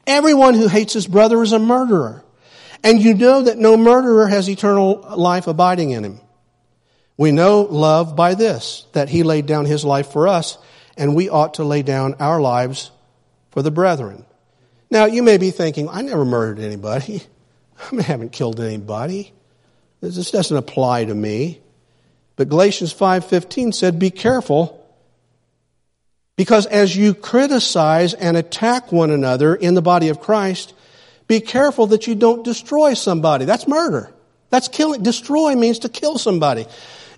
[0.07, 2.23] Everyone who hates his brother is a murderer.
[2.85, 6.21] And you know that no murderer has eternal life abiding in him.
[7.17, 10.59] We know love by this, that he laid down his life for us,
[10.99, 12.91] and we ought to lay down our lives
[13.51, 14.25] for the brethren.
[14.91, 17.23] Now, you may be thinking, I never murdered anybody.
[17.93, 19.33] I haven't killed anybody.
[20.01, 21.61] This doesn't apply to me.
[22.37, 24.79] But Galatians 5:15 said, "Be careful
[26.37, 30.73] because as you criticize and attack one another in the body of Christ,
[31.27, 33.45] be careful that you don't destroy somebody.
[33.45, 34.13] That's murder.
[34.51, 35.03] That's killing.
[35.03, 36.67] Destroy means to kill somebody.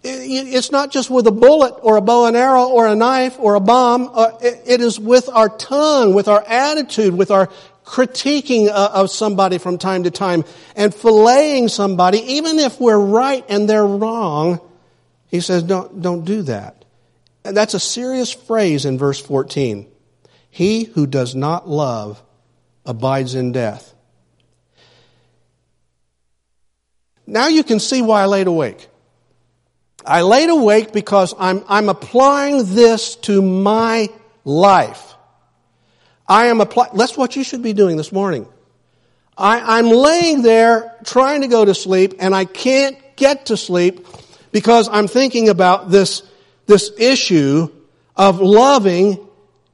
[0.03, 3.55] It's not just with a bullet or a bow and arrow or a knife or
[3.55, 4.11] a bomb.
[4.13, 7.51] Uh, it is with our tongue, with our attitude, with our
[7.85, 10.45] critiquing uh, of somebody from time to time
[10.77, 14.61] and filleting somebody, even if we're right and they're wrong.
[15.27, 16.85] He says, don't, don't do that.
[17.45, 19.91] And that's a serious phrase in verse 14.
[20.51, 22.23] He who does not love
[22.87, 23.95] abides in death.
[27.27, 28.90] Now you can see why I laid awake.
[30.05, 34.09] I laid awake because I'm, I'm applying this to my
[34.45, 35.15] life.
[36.29, 38.47] I am applying, that's what you should be doing this morning.
[39.37, 44.07] I, I'm laying there trying to go to sleep and I can't get to sleep
[44.53, 46.23] because I'm thinking about this
[46.67, 47.69] this issue
[48.15, 49.19] of loving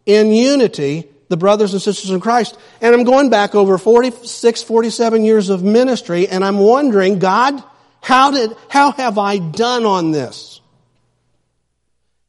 [0.06, 2.56] in unity the brothers and sisters in Christ.
[2.80, 7.62] And I'm going back over 46, 47 years of ministry and I'm wondering, God,
[8.06, 10.60] how did, how have I done on this?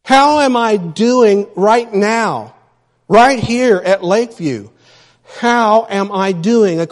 [0.03, 2.55] How am I doing right now?
[3.07, 4.71] Right here at Lakeview?
[5.37, 6.83] How am I doing?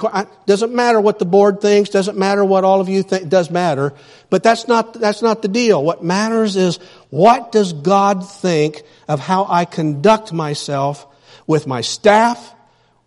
[0.45, 3.91] Doesn't matter what the board thinks, doesn't matter what all of you think, does matter.
[4.29, 5.83] But that's not, that's not the deal.
[5.83, 6.77] What matters is
[7.09, 11.07] what does God think of how I conduct myself
[11.47, 12.53] with my staff,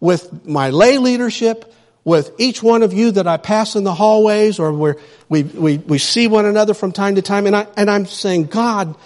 [0.01, 1.73] with my lay leadership,
[2.09, 4.97] with each one of you that I pass in the hallways or where
[5.29, 7.47] we, we, we see one another from time to time.
[7.47, 8.97] And, I, and I'm saying, God,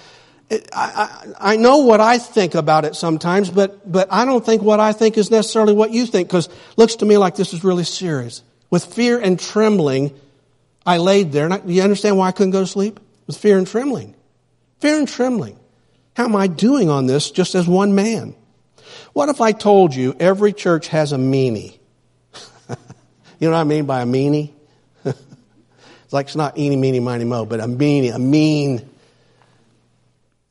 [0.73, 4.79] I, I, know what I think about it sometimes, but, but I don't think what
[4.79, 7.65] I think is necessarily what you think because it looks to me like this is
[7.65, 8.45] really serious.
[8.71, 10.15] With fear and trembling,
[10.87, 11.47] I laid there.
[11.47, 13.01] And I, you understand why I couldn't go to sleep?
[13.27, 14.15] With fear and trembling.
[14.79, 15.59] Fear and trembling.
[16.15, 18.37] How am I doing on this just as one man?
[19.13, 21.79] What if I told you every church has a meanie?
[23.43, 24.53] You know what I mean by a meanie?
[25.05, 28.89] it's like it's not eeny, meeny, miny, mo, but a meanie, a mean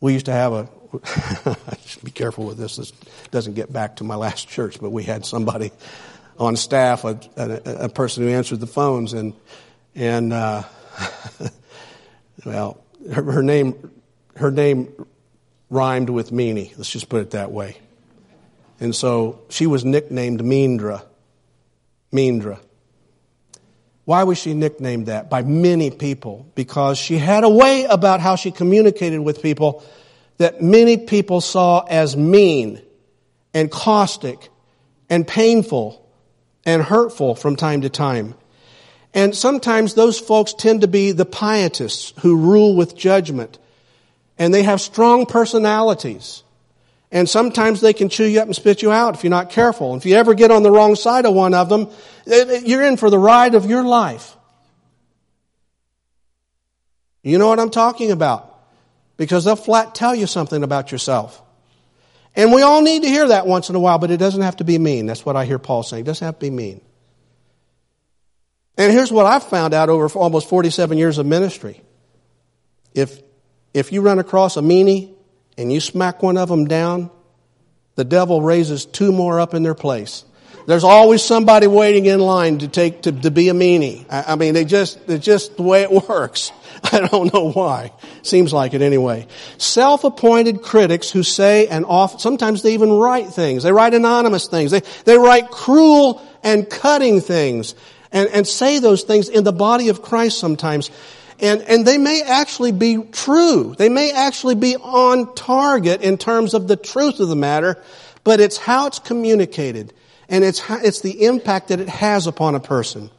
[0.02, 0.70] we used to have a,
[2.04, 2.92] be careful with this, this
[3.32, 5.72] doesn't get back to my last church, but we had somebody
[6.38, 9.36] on staff, a, a, a person who answered the phones, and,
[9.96, 10.64] and uh,
[12.46, 13.90] well, her, her, name,
[14.36, 14.92] her name
[15.70, 17.78] rhymed with meanie, let's just put it that way.
[18.82, 21.06] And so she was nicknamed Meandra.
[22.12, 22.60] Meandra.
[24.12, 26.46] Why was she nicknamed that by many people?
[26.54, 29.86] Because she had a way about how she communicated with people
[30.36, 32.82] that many people saw as mean
[33.54, 34.50] and caustic
[35.10, 36.06] and painful
[36.66, 38.36] and hurtful from time to time.
[39.14, 43.60] And sometimes those folks tend to be the pietists who rule with judgment.
[44.38, 46.44] And they have strong personalities.
[47.12, 49.96] And sometimes they can chew you up and spit you out if you're not careful.
[49.96, 51.90] If you ever get on the wrong side of one of them,
[52.26, 54.38] eh, eh, you're in for the ride of your life.
[57.22, 58.48] You know what I'm talking about.
[59.18, 61.42] Because they'll flat tell you something about yourself.
[62.36, 64.58] And we all need to hear that once in a while, but it doesn't have
[64.58, 65.06] to be mean.
[65.06, 66.02] That's what I hear Paul saying.
[66.02, 66.82] It doesn't have to be mean.
[68.78, 71.82] And here's what I've found out over almost 47 years of ministry.
[72.94, 73.22] If
[73.74, 75.14] if you run across a meanie
[75.58, 77.10] and you smack one of them down,
[77.96, 80.24] the devil raises two more up in their place.
[80.68, 84.06] There's always somebody waiting in line to take to, to be a meanie.
[84.10, 86.52] I, I mean, they just it's just the way it works.
[86.84, 87.92] I don't know why.
[88.22, 89.28] Seems like it anyway.
[89.58, 93.64] Self-appointed critics who say and often, sometimes they even write things.
[93.64, 94.72] They write anonymous things.
[94.72, 97.76] They, they write cruel and cutting things
[98.12, 100.90] and, and say those things in the body of Christ sometimes.
[101.42, 103.74] And, and they may actually be true.
[103.76, 107.82] They may actually be on target in terms of the truth of the matter,
[108.24, 109.92] but it's how it's communicated
[110.30, 113.10] and it's, how, it's the impact that it has upon a person.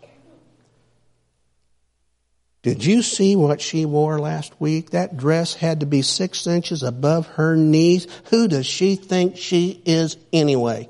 [2.62, 4.90] Did you see what she wore last week?
[4.90, 8.06] That dress had to be six inches above her knees.
[8.30, 10.88] Who does she think she is anyway?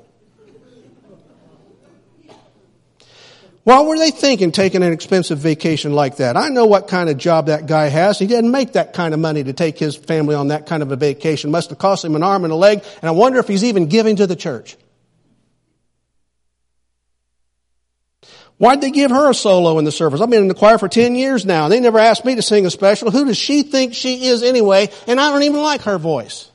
[3.63, 6.35] What were they thinking taking an expensive vacation like that?
[6.35, 8.19] I know what kind of job that guy has.
[8.19, 10.91] He didn't make that kind of money to take his family on that kind of
[10.91, 11.49] a vacation.
[11.49, 13.87] Must have cost him an arm and a leg, and I wonder if he's even
[13.87, 14.75] giving to the church.
[18.57, 20.21] Why'd they give her a solo in the service?
[20.21, 21.65] I've been in the choir for 10 years now.
[21.65, 23.11] and They never asked me to sing a special.
[23.11, 24.89] Who does she think she is anyway?
[25.07, 26.51] And I don't even like her voice.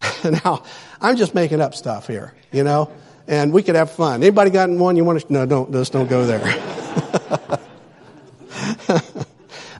[0.24, 0.62] now,
[1.00, 2.90] I'm just making up stuff here, you know?
[3.30, 4.22] And we could have fun.
[4.22, 5.32] Anybody gotten one you want to?
[5.32, 5.72] No, don't.
[5.72, 6.40] Just don't go there.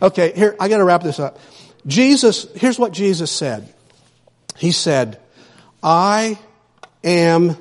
[0.02, 1.38] okay, here I got to wrap this up.
[1.86, 2.46] Jesus.
[2.54, 3.74] Here's what Jesus said.
[4.56, 5.18] He said,
[5.82, 6.38] "I
[7.02, 7.56] am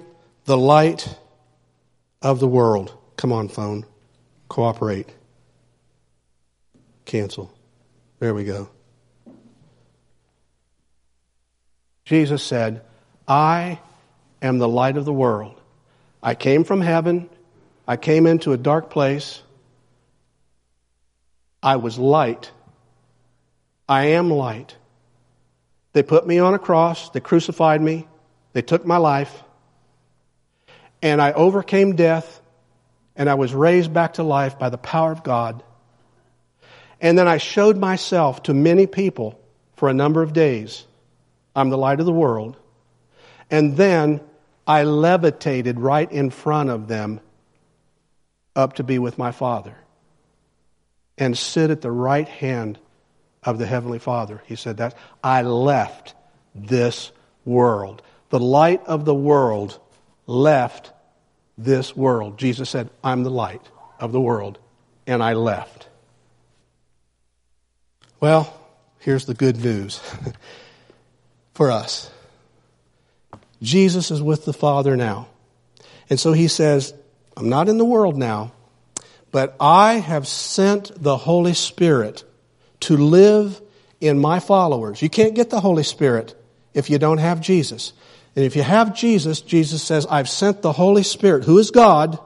[0.46, 1.18] the light
[2.22, 3.86] of the world." Come on, phone.
[4.48, 5.10] Cooperate.
[7.06, 7.52] Cancel.
[8.20, 8.70] There we go.
[12.06, 12.82] Jesus said,
[13.28, 13.80] I
[14.42, 15.59] am the light of the world.
[16.22, 17.30] I came from heaven.
[17.88, 19.42] I came into a dark place.
[21.64, 22.52] I was light.
[23.88, 24.76] I am light.
[25.94, 27.10] They put me on a cross.
[27.10, 28.08] They crucified me.
[28.54, 29.44] They took my life.
[31.02, 32.42] And I overcame death.
[33.16, 35.64] And I was raised back to life by the power of God.
[37.02, 39.40] And then I showed myself to many people
[39.76, 40.86] for a number of days.
[41.56, 42.58] I'm the light of the world.
[43.50, 44.22] And then
[44.70, 47.22] I levitated right in front of them
[48.56, 49.74] up to be with my Father
[51.18, 52.78] and sit at the right hand
[53.42, 54.44] of the Heavenly Father.
[54.46, 56.14] He said that I left
[56.54, 57.12] this
[57.46, 58.04] world.
[58.30, 59.80] The light of the world
[60.28, 60.94] left
[61.58, 62.38] this world.
[62.38, 63.68] Jesus said, I'm the light
[64.00, 64.60] of the world,
[65.08, 65.90] and I left.
[68.20, 68.56] Well,
[69.00, 70.00] here's the good news
[71.56, 72.12] for us.
[73.62, 75.28] Jesus is with the Father now.
[76.10, 76.94] And so he says,
[77.36, 78.52] I'm not in the world now,
[79.32, 82.24] but I have sent the Holy Spirit
[82.82, 83.62] to live
[84.02, 85.02] in my followers.
[85.02, 86.36] You can't get the Holy Spirit
[86.74, 87.94] if you don't have Jesus.
[88.36, 92.20] And if you have Jesus, Jesus says, I've sent the Holy Spirit, who is God,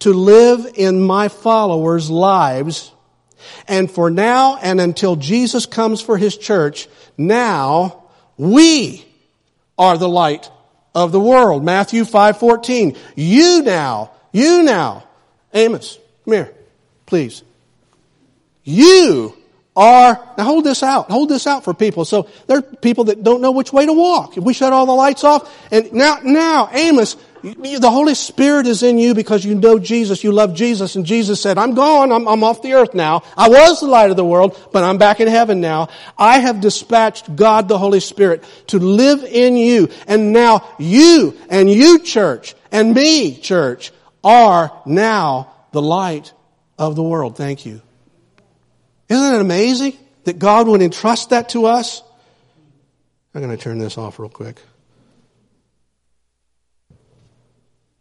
[0.00, 2.92] to live in my followers' lives.
[3.68, 6.88] And for now and until Jesus comes for his church,
[7.18, 8.04] now
[8.36, 9.04] we
[9.78, 10.50] are the light
[10.94, 11.64] of the world.
[11.64, 12.96] Matthew 5:14.
[13.16, 15.04] You now, you now.
[15.52, 16.54] Amos, come here,
[17.06, 17.42] please.
[18.64, 19.36] You
[19.76, 21.10] are, now hold this out.
[21.10, 22.04] Hold this out for people.
[22.04, 24.36] So there are people that don't know which way to walk.
[24.36, 28.82] If we shut all the lights off, and now, now, Amos, the Holy Spirit is
[28.82, 32.26] in you because you know Jesus, you love Jesus, and Jesus said, I'm gone, I'm,
[32.26, 33.22] I'm off the earth now.
[33.36, 35.88] I was the light of the world, but I'm back in heaven now.
[36.16, 41.70] I have dispatched God the Holy Spirit to live in you, and now you, and
[41.70, 43.92] you church, and me church,
[44.22, 46.32] are now the light
[46.78, 47.36] of the world.
[47.36, 47.82] Thank you.
[49.10, 49.92] Isn't it amazing
[50.24, 52.02] that God would entrust that to us?
[53.34, 54.62] I'm going to turn this off real quick.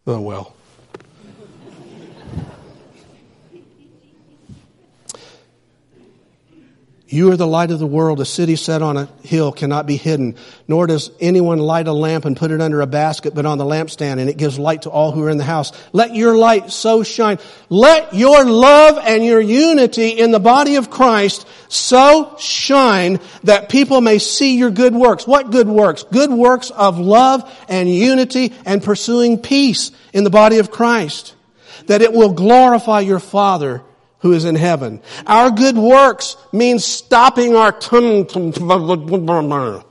[0.06, 0.54] Oh, well.
[7.14, 8.20] You are the light of the world.
[8.22, 10.36] A city set on a hill cannot be hidden.
[10.68, 13.64] Nor does anyone light a lamp and put it under a basket, but on the
[13.64, 15.72] lampstand, and it gives light to all who are in the house.
[15.91, 17.38] Let your light so shine.
[17.70, 24.01] Let your love and your unity in the body of Christ so shine that people
[24.01, 25.28] may see your good works.
[25.28, 26.01] What good works?
[26.01, 31.36] Good works of love and unity and pursuing peace in the body of Christ.
[31.86, 33.84] That it will glorify your Father
[34.24, 35.01] who is in heaven.
[35.28, 39.84] Our good works means stopping our tongue from,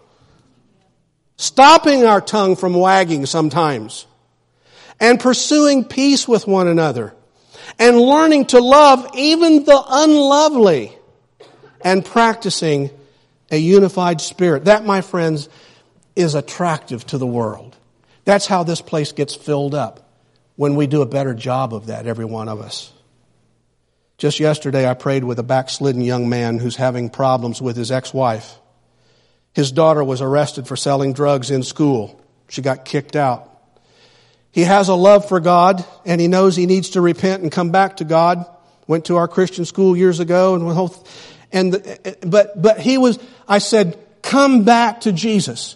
[1.36, 4.06] stopping our tongue from wagging sometimes
[4.98, 7.12] and pursuing peace with one another
[7.78, 10.96] and learning to love even the unlovely
[11.82, 12.88] and practicing
[13.50, 14.64] a unified spirit.
[14.64, 15.50] That, my friends,
[16.16, 17.76] is attractive to the world.
[18.24, 20.08] That's how this place gets filled up
[20.56, 22.92] when we do a better job of that, every one of us.
[24.22, 28.54] Just yesterday, I prayed with a backslidden young man who's having problems with his ex-wife.
[29.52, 32.22] His daughter was arrested for selling drugs in school.
[32.48, 33.50] She got kicked out.
[34.52, 37.72] He has a love for God and he knows he needs to repent and come
[37.72, 38.46] back to God.
[38.86, 40.90] Went to our Christian school years ago and
[41.50, 43.18] and but but he was
[43.48, 45.74] I said come back to Jesus.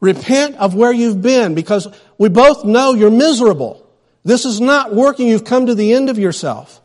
[0.00, 3.86] Repent of where you've been because we both know you're miserable.
[4.24, 5.28] This is not working.
[5.28, 6.80] You've come to the end of yourself.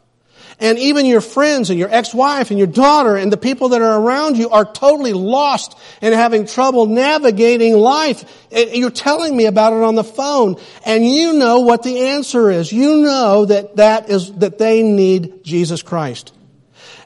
[0.63, 3.99] And even your friends and your ex-wife and your daughter and the people that are
[3.99, 8.23] around you are totally lost and having trouble navigating life.
[8.49, 10.55] Eh, you're telling me about it on the phone
[10.85, 12.71] and you know what the answer is.
[12.71, 16.33] You know that that is, that they need Jesus Christ.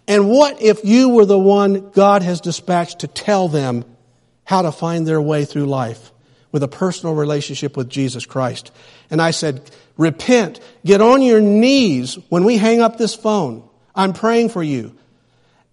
[0.07, 3.85] And what if you were the one God has dispatched to tell them
[4.43, 6.11] how to find their way through life
[6.51, 8.71] with a personal relationship with Jesus Christ?
[9.09, 13.67] And I said, repent, get on your knees when we hang up this phone.
[13.95, 14.95] I'm praying for you.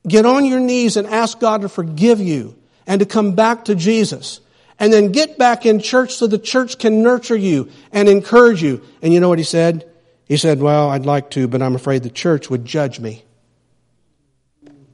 [0.06, 2.56] Get on your knees and ask God to forgive you
[2.86, 4.40] and to come back to Jesus.
[4.78, 8.82] And then get back in church so the church can nurture you and encourage you.
[9.02, 9.88] And you know what he said?
[10.26, 13.24] He said, Well, I'd like to, but I'm afraid the church would judge me.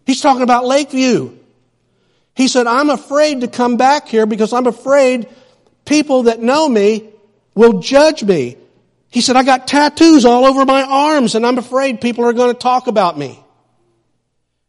[0.07, 1.37] He's talking about Lakeview.
[2.35, 5.29] He said, I'm afraid to come back here because I'm afraid
[5.85, 7.09] people that know me
[7.55, 8.57] will judge me.
[9.11, 12.53] He said, I got tattoos all over my arms and I'm afraid people are going
[12.53, 13.39] to talk about me.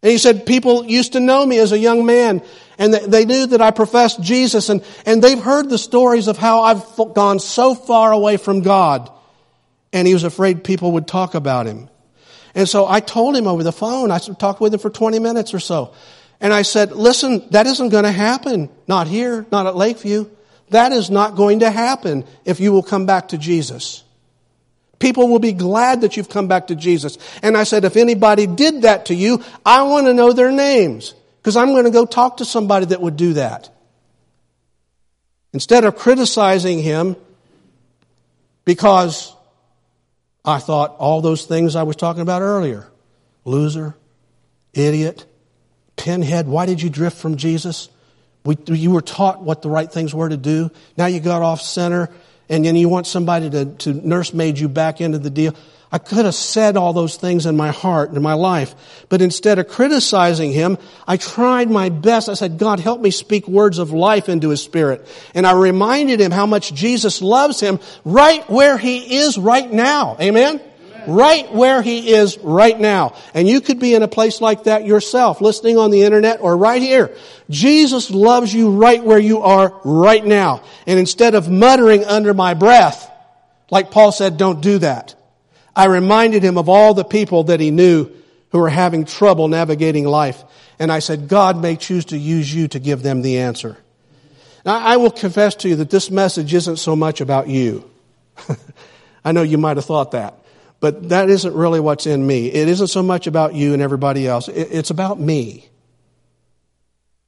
[0.03, 2.41] And he said, people used to know me as a young man
[2.79, 6.63] and they knew that I professed Jesus and, and they've heard the stories of how
[6.63, 6.83] I've
[7.13, 9.11] gone so far away from God.
[9.93, 11.89] And he was afraid people would talk about him.
[12.55, 15.53] And so I told him over the phone, I talked with him for 20 minutes
[15.53, 15.93] or so.
[16.39, 18.69] And I said, listen, that isn't going to happen.
[18.87, 20.27] Not here, not at Lakeview.
[20.69, 24.03] That is not going to happen if you will come back to Jesus.
[25.01, 27.17] People will be glad that you've come back to Jesus.
[27.41, 31.15] And I said, if anybody did that to you, I want to know their names
[31.39, 33.69] because I'm going to go talk to somebody that would do that.
[35.53, 37.15] Instead of criticizing him
[38.63, 39.35] because
[40.45, 42.87] I thought all those things I was talking about earlier
[43.43, 43.95] loser,
[44.71, 45.25] idiot,
[45.95, 47.89] pinhead, why did you drift from Jesus?
[48.45, 50.69] We, you were taught what the right things were to do.
[50.95, 52.09] Now you got off center
[52.51, 55.55] and then you want somebody to, to nursemaid you back into the deal.
[55.89, 58.75] I could have said all those things in my heart and in my life,
[59.09, 60.77] but instead of criticizing him,
[61.07, 62.29] I tried my best.
[62.29, 65.07] I said, God, help me speak words of life into his spirit.
[65.33, 70.17] And I reminded him how much Jesus loves him right where he is right now.
[70.19, 70.61] Amen?
[71.07, 73.15] Right where he is right now.
[73.33, 76.55] And you could be in a place like that yourself, listening on the internet or
[76.55, 77.15] right here.
[77.49, 80.63] Jesus loves you right where you are right now.
[80.87, 83.09] And instead of muttering under my breath,
[83.69, 85.15] like Paul said, don't do that.
[85.75, 88.09] I reminded him of all the people that he knew
[88.51, 90.43] who were having trouble navigating life.
[90.77, 93.77] And I said, God may choose to use you to give them the answer.
[94.65, 97.89] Now, I will confess to you that this message isn't so much about you.
[99.25, 100.40] I know you might have thought that.
[100.81, 102.47] But that isn't really what's in me.
[102.47, 104.49] It isn't so much about you and everybody else.
[104.49, 105.69] It's about me.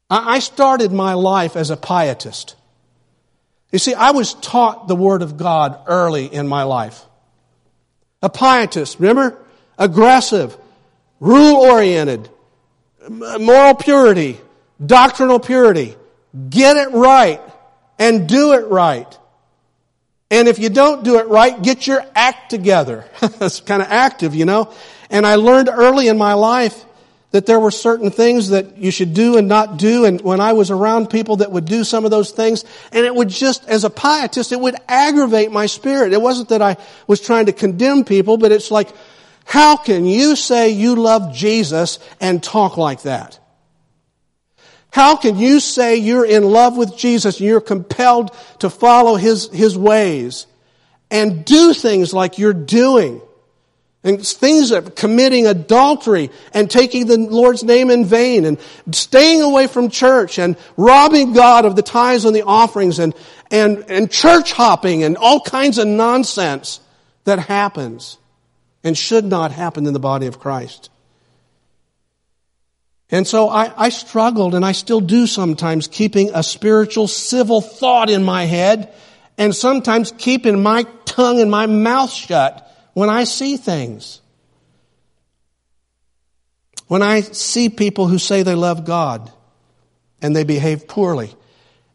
[0.10, 2.56] I started my life as a pietist.
[3.72, 7.04] You see, I was taught the Word of God early in my life.
[8.22, 9.38] A pietist, remember?
[9.78, 10.56] Aggressive,
[11.20, 12.30] rule oriented,
[13.10, 14.40] moral purity,
[14.84, 15.96] doctrinal purity.
[16.50, 17.42] Get it right
[18.00, 19.18] and do it right.
[20.34, 23.06] And if you don't do it right, get your act together.
[23.38, 24.74] That's kind of active, you know.
[25.12, 26.86] And I learned early in my life
[27.30, 30.06] that there were certain things that you should do and not do.
[30.06, 33.14] And when I was around people that would do some of those things, and it
[33.14, 36.14] would just, as a pietist, it would aggravate my spirit.
[36.14, 38.90] It wasn't that I was trying to condemn people, but it's like,
[39.46, 43.38] how can you say you love Jesus and talk like that?
[44.94, 48.30] How can you say you're in love with Jesus and you're compelled
[48.60, 50.46] to follow His, His ways
[51.10, 53.20] and do things like you're doing?
[54.04, 58.60] And things like committing adultery and taking the Lord's name in vain and
[58.92, 63.16] staying away from church and robbing God of the tithes and the offerings and,
[63.50, 66.80] and, and church hopping and all kinds of nonsense
[67.24, 68.20] that happens
[68.84, 70.92] and should not happen in the body of Christ.
[73.14, 78.10] And so I, I, struggled, and I still do sometimes, keeping a spiritual, civil thought
[78.10, 78.92] in my head,
[79.38, 84.20] and sometimes keeping my tongue and my mouth shut when I see things.
[86.88, 89.32] when I see people who say they love God
[90.22, 91.34] and they behave poorly,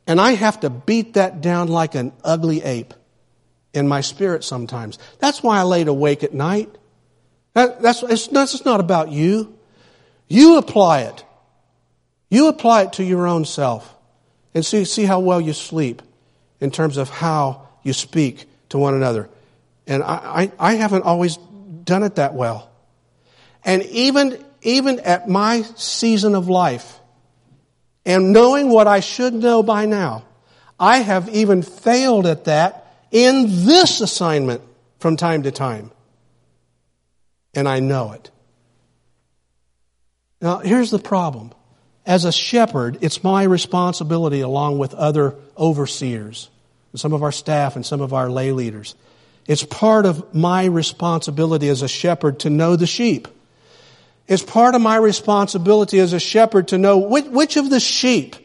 [0.07, 2.95] and I have to beat that down like an ugly ape
[3.75, 4.99] in my spirit sometimes.
[5.19, 6.71] That's why I laid awake at night.
[7.55, 9.58] That, that's, it's, that's not about you.
[10.29, 11.25] You apply it.
[12.31, 13.95] You apply it to your own self
[14.55, 16.03] and see, see how well you sleep
[16.61, 19.29] in terms of how you speak to one another.
[19.87, 22.71] And I, I, I haven't always done it that well.
[23.65, 26.99] And even, even at my season of life,
[28.05, 30.25] and knowing what I should know by now,
[30.79, 34.63] I have even failed at that in this assignment
[34.99, 35.91] from time to time.
[37.55, 38.31] And I know it.
[40.41, 41.53] Now, here's the problem.
[42.07, 46.49] As a shepherd, it's my responsibility, along with other overseers,
[46.95, 48.95] some of our staff and some of our lay leaders.
[49.47, 53.29] It's part of my responsibility as a shepherd to know the sheep.
[54.27, 58.37] It's part of my responsibility as a shepherd to know which, which of the sheep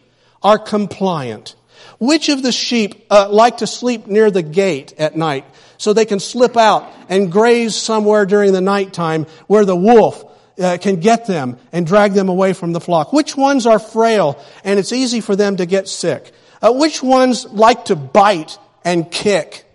[0.41, 1.55] are compliant.
[1.99, 5.45] Which of the sheep uh, like to sleep near the gate at night
[5.77, 10.23] so they can slip out and graze somewhere during the nighttime where the wolf
[10.59, 13.13] uh, can get them and drag them away from the flock?
[13.13, 16.31] Which ones are frail and it's easy for them to get sick?
[16.61, 19.65] Uh, which ones like to bite and kick?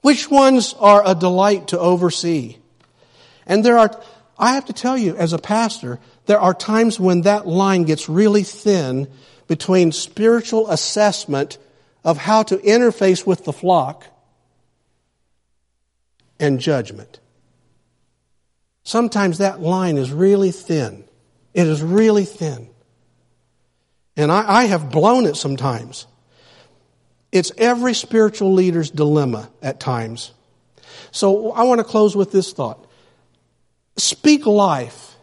[0.00, 2.56] Which ones are a delight to oversee?
[3.46, 3.90] And there are,
[4.38, 8.08] I have to tell you, as a pastor, there are times when that line gets
[8.08, 9.08] really thin
[9.48, 11.58] between spiritual assessment
[12.04, 14.06] of how to interface with the flock
[16.40, 17.20] and judgment.
[18.84, 21.04] Sometimes that line is really thin.
[21.54, 22.68] It is really thin.
[24.16, 26.06] And I, I have blown it sometimes.
[27.30, 30.32] It's every spiritual leader's dilemma at times.
[31.10, 32.86] So I want to close with this thought.
[33.96, 35.14] Speak life.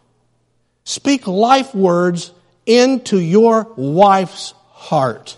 [0.84, 2.32] Speak life words
[2.66, 5.38] into your wife's heart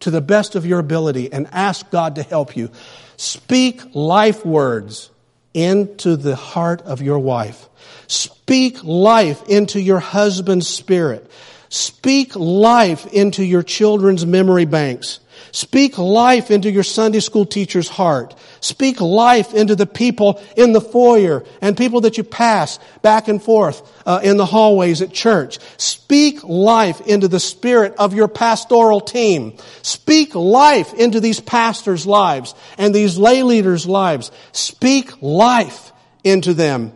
[0.00, 2.70] to the best of your ability and ask God to help you.
[3.16, 5.10] Speak life words
[5.54, 7.68] into the heart of your wife.
[8.06, 11.30] Speak life into your husband's spirit.
[11.68, 15.20] Speak life into your children's memory banks.
[15.52, 18.34] Speak life into your Sunday school teacher's heart.
[18.60, 23.42] Speak life into the people in the foyer and people that you pass back and
[23.42, 25.58] forth uh, in the hallways at church.
[25.76, 29.56] Speak life into the spirit of your pastoral team.
[29.82, 34.30] Speak life into these pastors' lives and these lay leaders' lives.
[34.52, 35.92] Speak life
[36.24, 36.92] into them.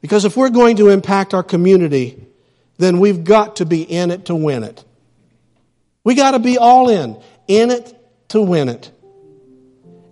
[0.00, 2.24] Because if we're going to impact our community,
[2.78, 4.84] then we've got to be in it to win it.
[6.04, 7.94] We got to be all in in it
[8.28, 8.90] to win it.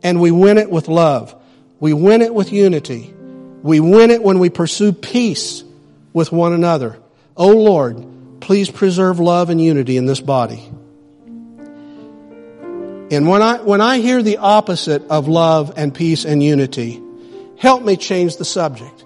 [0.06, 1.34] And we win it with love.
[1.80, 3.12] We win it with unity.
[3.64, 5.64] We win it when we pursue peace
[6.12, 6.96] with one another.
[7.36, 8.06] Oh Lord,
[8.38, 10.62] please preserve love and unity in this body.
[13.10, 17.02] And when I, when I hear the opposite of love and peace and unity,
[17.58, 19.04] help me change the subject.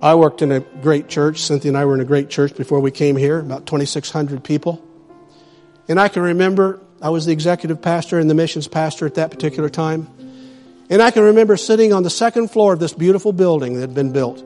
[0.00, 1.42] I worked in a great church.
[1.42, 4.84] Cynthia and I were in a great church before we came here, about 2,600 people.
[5.86, 9.32] And I can remember I was the executive pastor and the missions pastor at that
[9.32, 10.06] particular time.
[10.88, 13.94] And I can remember sitting on the second floor of this beautiful building that had
[13.94, 14.44] been built.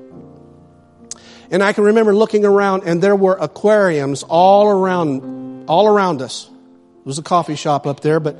[1.50, 6.48] And I can remember looking around and there were aquariums all around, all around us.
[7.00, 8.38] It was a coffee shop up there, but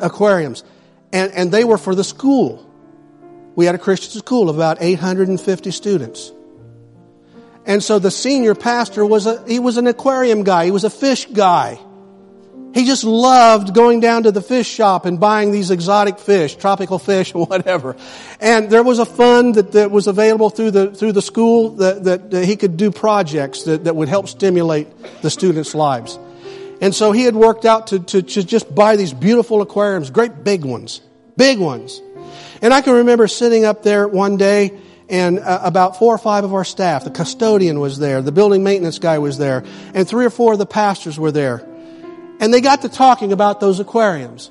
[0.00, 0.62] aquariums.
[1.12, 2.64] And, and they were for the school.
[3.56, 6.30] We had a Christian school of about 850 students.
[7.66, 10.66] And so the senior pastor was a, he was an aquarium guy.
[10.66, 11.80] He was a fish guy.
[12.78, 17.00] He just loved going down to the fish shop and buying these exotic fish, tropical
[17.00, 17.96] fish whatever.
[18.38, 22.04] And there was a fund that, that was available through the, through the school that,
[22.04, 24.86] that, that he could do projects that, that would help stimulate
[25.22, 26.20] the students' lives.
[26.80, 30.44] And so he had worked out to, to, to just buy these beautiful aquariums, great
[30.44, 31.00] big ones,
[31.36, 32.00] big ones.
[32.62, 36.44] And I can remember sitting up there one day and uh, about four or five
[36.44, 39.64] of our staff, the custodian was there, the building maintenance guy was there,
[39.94, 41.66] and three or four of the pastors were there.
[42.40, 44.50] And they got to talking about those aquariums.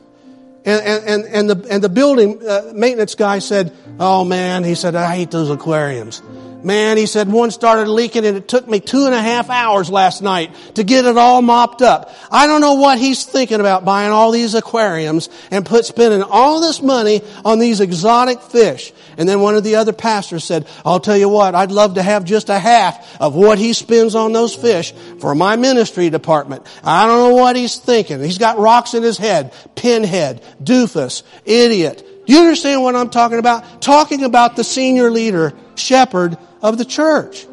[0.65, 4.95] And, and, and, the, and the building uh, maintenance guy said, Oh man, he said,
[4.95, 6.21] I hate those aquariums.
[6.68, 9.89] Man, he said, one started leaking and it took me two and a half hours
[9.89, 12.13] last night to get it all mopped up.
[12.30, 16.59] I don't know what he's thinking about buying all these aquariums and put spending all
[16.59, 18.91] this money on these exotic fish.
[19.18, 22.03] And then one of the other pastors said, I'll tell you what, I'd love to
[22.03, 24.91] have just a half of what he spends on those fish
[25.22, 26.68] for my ministry department.
[26.84, 28.22] I don't know what he's thinking.
[28.22, 32.05] He's got rocks in his head, pinhead, doofus, idiot.
[32.26, 33.82] Do you understand what I'm talking about?
[33.82, 37.45] Talking about the senior leader, shepherd of the church.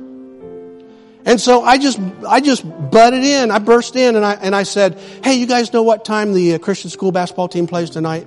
[1.26, 1.98] And so I just,
[2.28, 3.50] I just butted in.
[3.50, 6.54] I burst in and I, and I said, Hey, you guys know what time the
[6.54, 8.26] uh, Christian school basketball team plays tonight?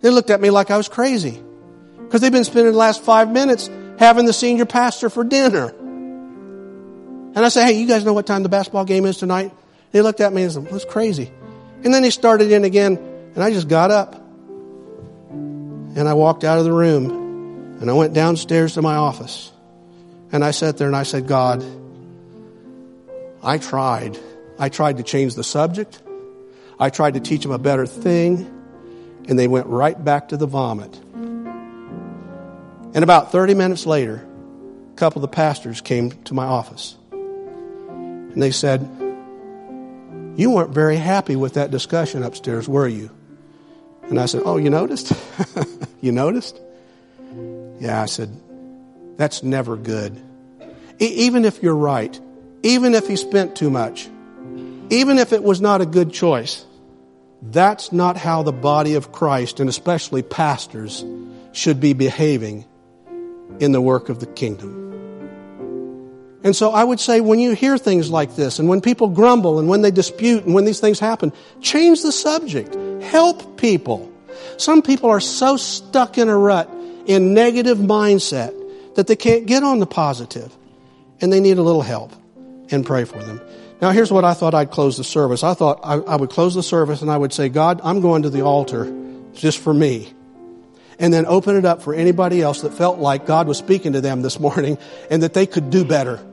[0.00, 1.42] They looked at me like I was crazy
[1.98, 3.68] because they've been spending the last five minutes
[3.98, 5.68] having the senior pastor for dinner.
[5.68, 9.52] And I said, Hey, you guys know what time the basketball game is tonight?
[9.90, 11.32] They looked at me and said, That's crazy.
[11.82, 12.96] And then they started in again
[13.34, 14.14] and I just got up
[15.34, 19.50] and I walked out of the room and I went downstairs to my office
[20.34, 21.64] and I sat there and I said, God,
[23.40, 24.18] I tried.
[24.58, 26.02] I tried to change the subject.
[26.76, 28.38] I tried to teach them a better thing,
[29.28, 30.92] and they went right back to the vomit.
[32.94, 34.26] And about 30 minutes later,
[34.92, 36.96] a couple of the pastors came to my office.
[37.12, 38.80] And they said,
[40.34, 43.08] You weren't very happy with that discussion upstairs, were you?
[44.02, 45.12] And I said, Oh, you noticed?
[46.00, 46.60] you noticed?
[47.78, 48.36] Yeah, I said,
[49.16, 50.20] That's never good.
[51.00, 52.18] E- even if you're right,
[52.62, 54.08] even if he spent too much,
[54.90, 56.64] even if it was not a good choice,
[57.42, 61.04] that's not how the body of Christ, and especially pastors,
[61.52, 62.64] should be behaving
[63.60, 64.80] in the work of the kingdom.
[66.42, 69.58] And so I would say when you hear things like this, and when people grumble,
[69.58, 72.74] and when they dispute, and when these things happen, change the subject.
[73.02, 74.12] Help people.
[74.58, 76.70] Some people are so stuck in a rut,
[77.06, 78.52] in negative mindset,
[78.94, 80.56] that they can't get on the positive,
[81.20, 82.12] and they need a little help
[82.70, 83.40] and pray for them.
[83.80, 85.42] Now, here's what I thought I'd close the service.
[85.42, 88.22] I thought I, I, would close the service and I would say, God, I'm going
[88.22, 88.90] to the altar
[89.34, 90.12] just for me.
[90.98, 94.00] And then open it up for anybody else that felt like God was speaking to
[94.00, 94.78] them this morning
[95.10, 96.24] and that they could do better.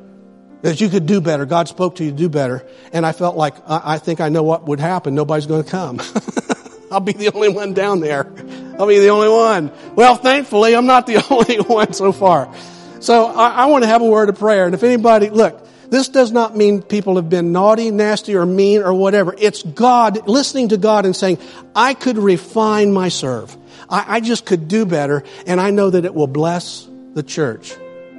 [0.62, 1.46] That you could do better.
[1.46, 2.66] God spoke to you to do better.
[2.94, 5.16] And I felt like, I, I think I know what would happen.
[5.16, 6.00] Nobody's going to come.
[6.92, 8.32] I'll be the only one down there.
[8.80, 9.72] I'll be the only one.
[9.96, 12.54] Well, thankfully, I'm not the only one so far.
[13.00, 14.66] So I, I want to have a word of prayer.
[14.66, 18.82] And if anybody, look, this does not mean people have been naughty, nasty, or mean
[18.82, 19.36] or whatever.
[19.38, 21.40] It's God listening to God and saying,
[21.76, 23.56] I could refine my serve.
[23.90, 25.24] I, I just could do better.
[25.46, 27.74] And I know that it will bless the church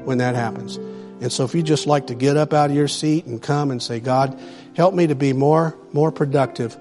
[0.05, 0.77] when that happens.
[0.77, 3.71] And so if you just like to get up out of your seat and come
[3.71, 4.39] and say, God,
[4.75, 6.77] help me to be more, more productive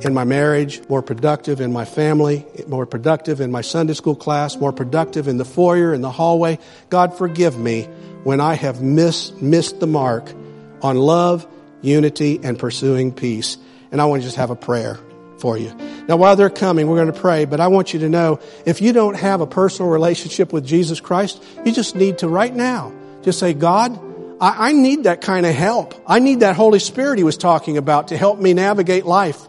[0.00, 4.56] in my marriage, more productive in my family, more productive in my Sunday school class,
[4.56, 6.58] more productive in the foyer, in the hallway.
[6.88, 7.84] God, forgive me
[8.24, 10.32] when I have missed, missed the mark
[10.80, 11.46] on love,
[11.82, 13.58] unity, and pursuing peace.
[13.90, 14.98] And I want to just have a prayer
[15.38, 15.74] for you.
[16.08, 18.80] Now, while they're coming, we're going to pray, but I want you to know if
[18.80, 22.92] you don't have a personal relationship with Jesus Christ, you just need to right now
[23.22, 23.98] just say, God,
[24.40, 25.94] I, I need that kind of help.
[26.06, 29.48] I need that Holy Spirit he was talking about to help me navigate life.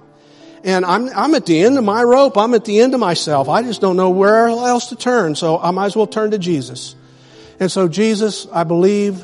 [0.63, 2.37] And I'm, I'm at the end of my rope.
[2.37, 3.49] I'm at the end of myself.
[3.49, 5.35] I just don't know where else to turn.
[5.35, 6.95] So I might as well turn to Jesus.
[7.59, 9.23] And so, Jesus, I believe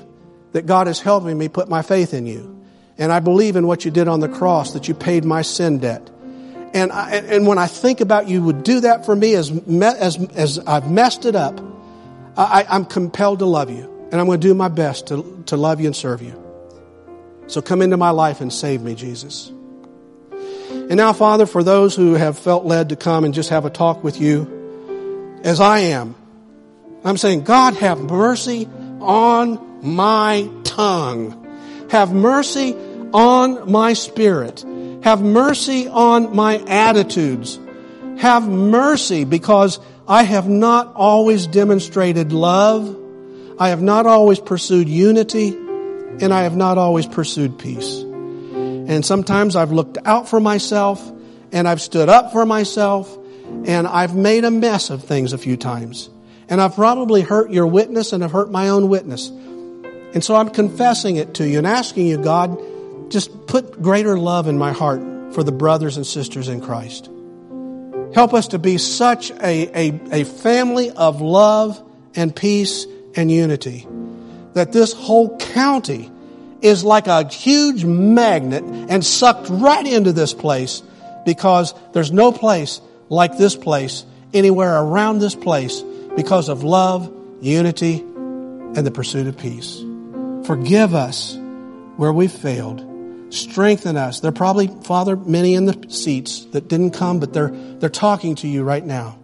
[0.51, 2.63] that God is helping me put my faith in you.
[2.97, 5.79] And I believe in what you did on the cross, that you paid my sin
[5.79, 6.09] debt.
[6.73, 10.17] And, I, and when I think about you would do that for me as, as,
[10.31, 11.59] as I've messed it up,
[12.37, 14.07] I, I'm compelled to love you.
[14.11, 16.35] And I'm going to do my best to, to love you and serve you.
[17.47, 19.51] So come into my life and save me, Jesus.
[20.69, 23.69] And now, Father, for those who have felt led to come and just have a
[23.69, 26.15] talk with you, as I am,
[27.03, 28.67] I'm saying, God, have mercy
[28.99, 31.35] on my tongue.
[31.89, 32.75] Have mercy
[33.13, 34.65] on my spirit.
[35.03, 37.59] Have mercy on my attitudes.
[38.17, 42.97] Have mercy because I have not always demonstrated love.
[43.57, 48.03] I have not always pursued unity and I have not always pursued peace.
[48.89, 50.99] And sometimes I've looked out for myself
[51.51, 53.15] and I've stood up for myself
[53.65, 56.09] and I've made a mess of things a few times.
[56.49, 59.29] And I've probably hurt your witness and I've hurt my own witness.
[59.29, 62.59] And so I'm confessing it to you and asking you, God,
[63.11, 65.01] just put greater love in my heart
[65.35, 67.11] for the brothers and sisters in Christ.
[68.15, 71.79] Help us to be such a, a, a family of love
[72.15, 73.87] and peace and unity
[74.53, 76.09] that this whole county
[76.61, 80.81] is like a huge magnet and sucked right into this place
[81.25, 85.81] because there's no place like this place anywhere around this place
[86.15, 89.81] because of love, unity, and the pursuit of peace.
[90.45, 91.37] Forgive us
[91.97, 92.85] where we've failed.
[93.33, 94.21] Strengthen us.
[94.21, 98.35] There are probably, Father, many in the seats that didn't come, but they're, they're talking
[98.35, 99.19] to you right now.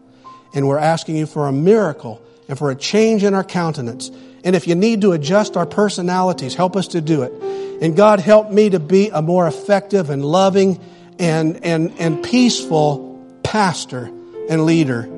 [0.53, 4.11] And we're asking you for a miracle and for a change in our countenance.
[4.45, 7.33] And if you need to adjust our personalities, help us to do it.
[7.81, 10.79] And God, help me to be a more effective and loving
[11.19, 14.05] and, and, and peaceful pastor
[14.49, 15.09] and leader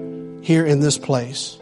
[0.41, 1.57] here in this place.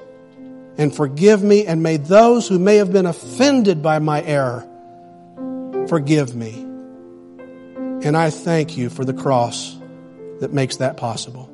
[0.78, 4.68] and forgive me, and may those who may have been offended by my error
[5.88, 6.62] forgive me.
[8.04, 9.76] And I thank you for the cross
[10.42, 11.50] that makes that possible.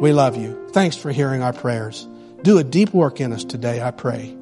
[0.00, 0.68] We love you.
[0.70, 2.06] Thanks for hearing our prayers.
[2.42, 4.37] Do a deep work in us today, I pray.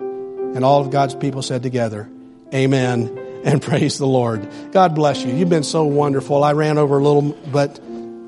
[0.56, 2.08] And all of God's people said together,
[2.54, 4.48] Amen and praise the Lord.
[4.72, 5.34] God bless you.
[5.34, 6.42] You've been so wonderful.
[6.42, 7.78] I ran over a little, but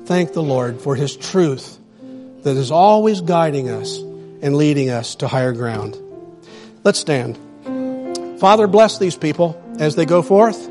[0.05, 1.79] thank the Lord for His truth
[2.43, 5.97] that is always guiding us and leading us to higher ground.
[6.83, 7.35] Let's stand.
[8.39, 10.69] Father, bless these people as they go forth.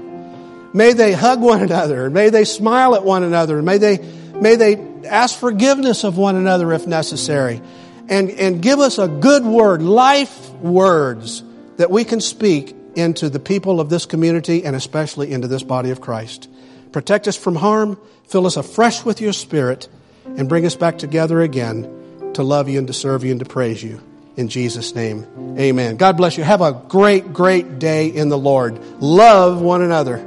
[0.73, 2.09] May they hug one another.
[2.09, 3.61] May they smile at one another.
[3.63, 4.77] May they, may they
[5.09, 7.61] ask forgiveness of one another if necessary.
[8.09, 11.43] And, and give us a good word, life words
[11.79, 15.91] that we can speak into the people of this community and especially into this body
[15.91, 16.49] of Christ.
[16.93, 19.89] Protect us from harm, fill us afresh with your spirit,
[20.25, 23.47] and bring us back together again to love you and to serve you and to
[23.47, 24.01] praise you.
[24.37, 25.27] In Jesus' name,
[25.59, 25.97] amen.
[25.97, 26.45] God bless you.
[26.45, 28.79] Have a great, great day in the Lord.
[29.01, 30.25] Love one another.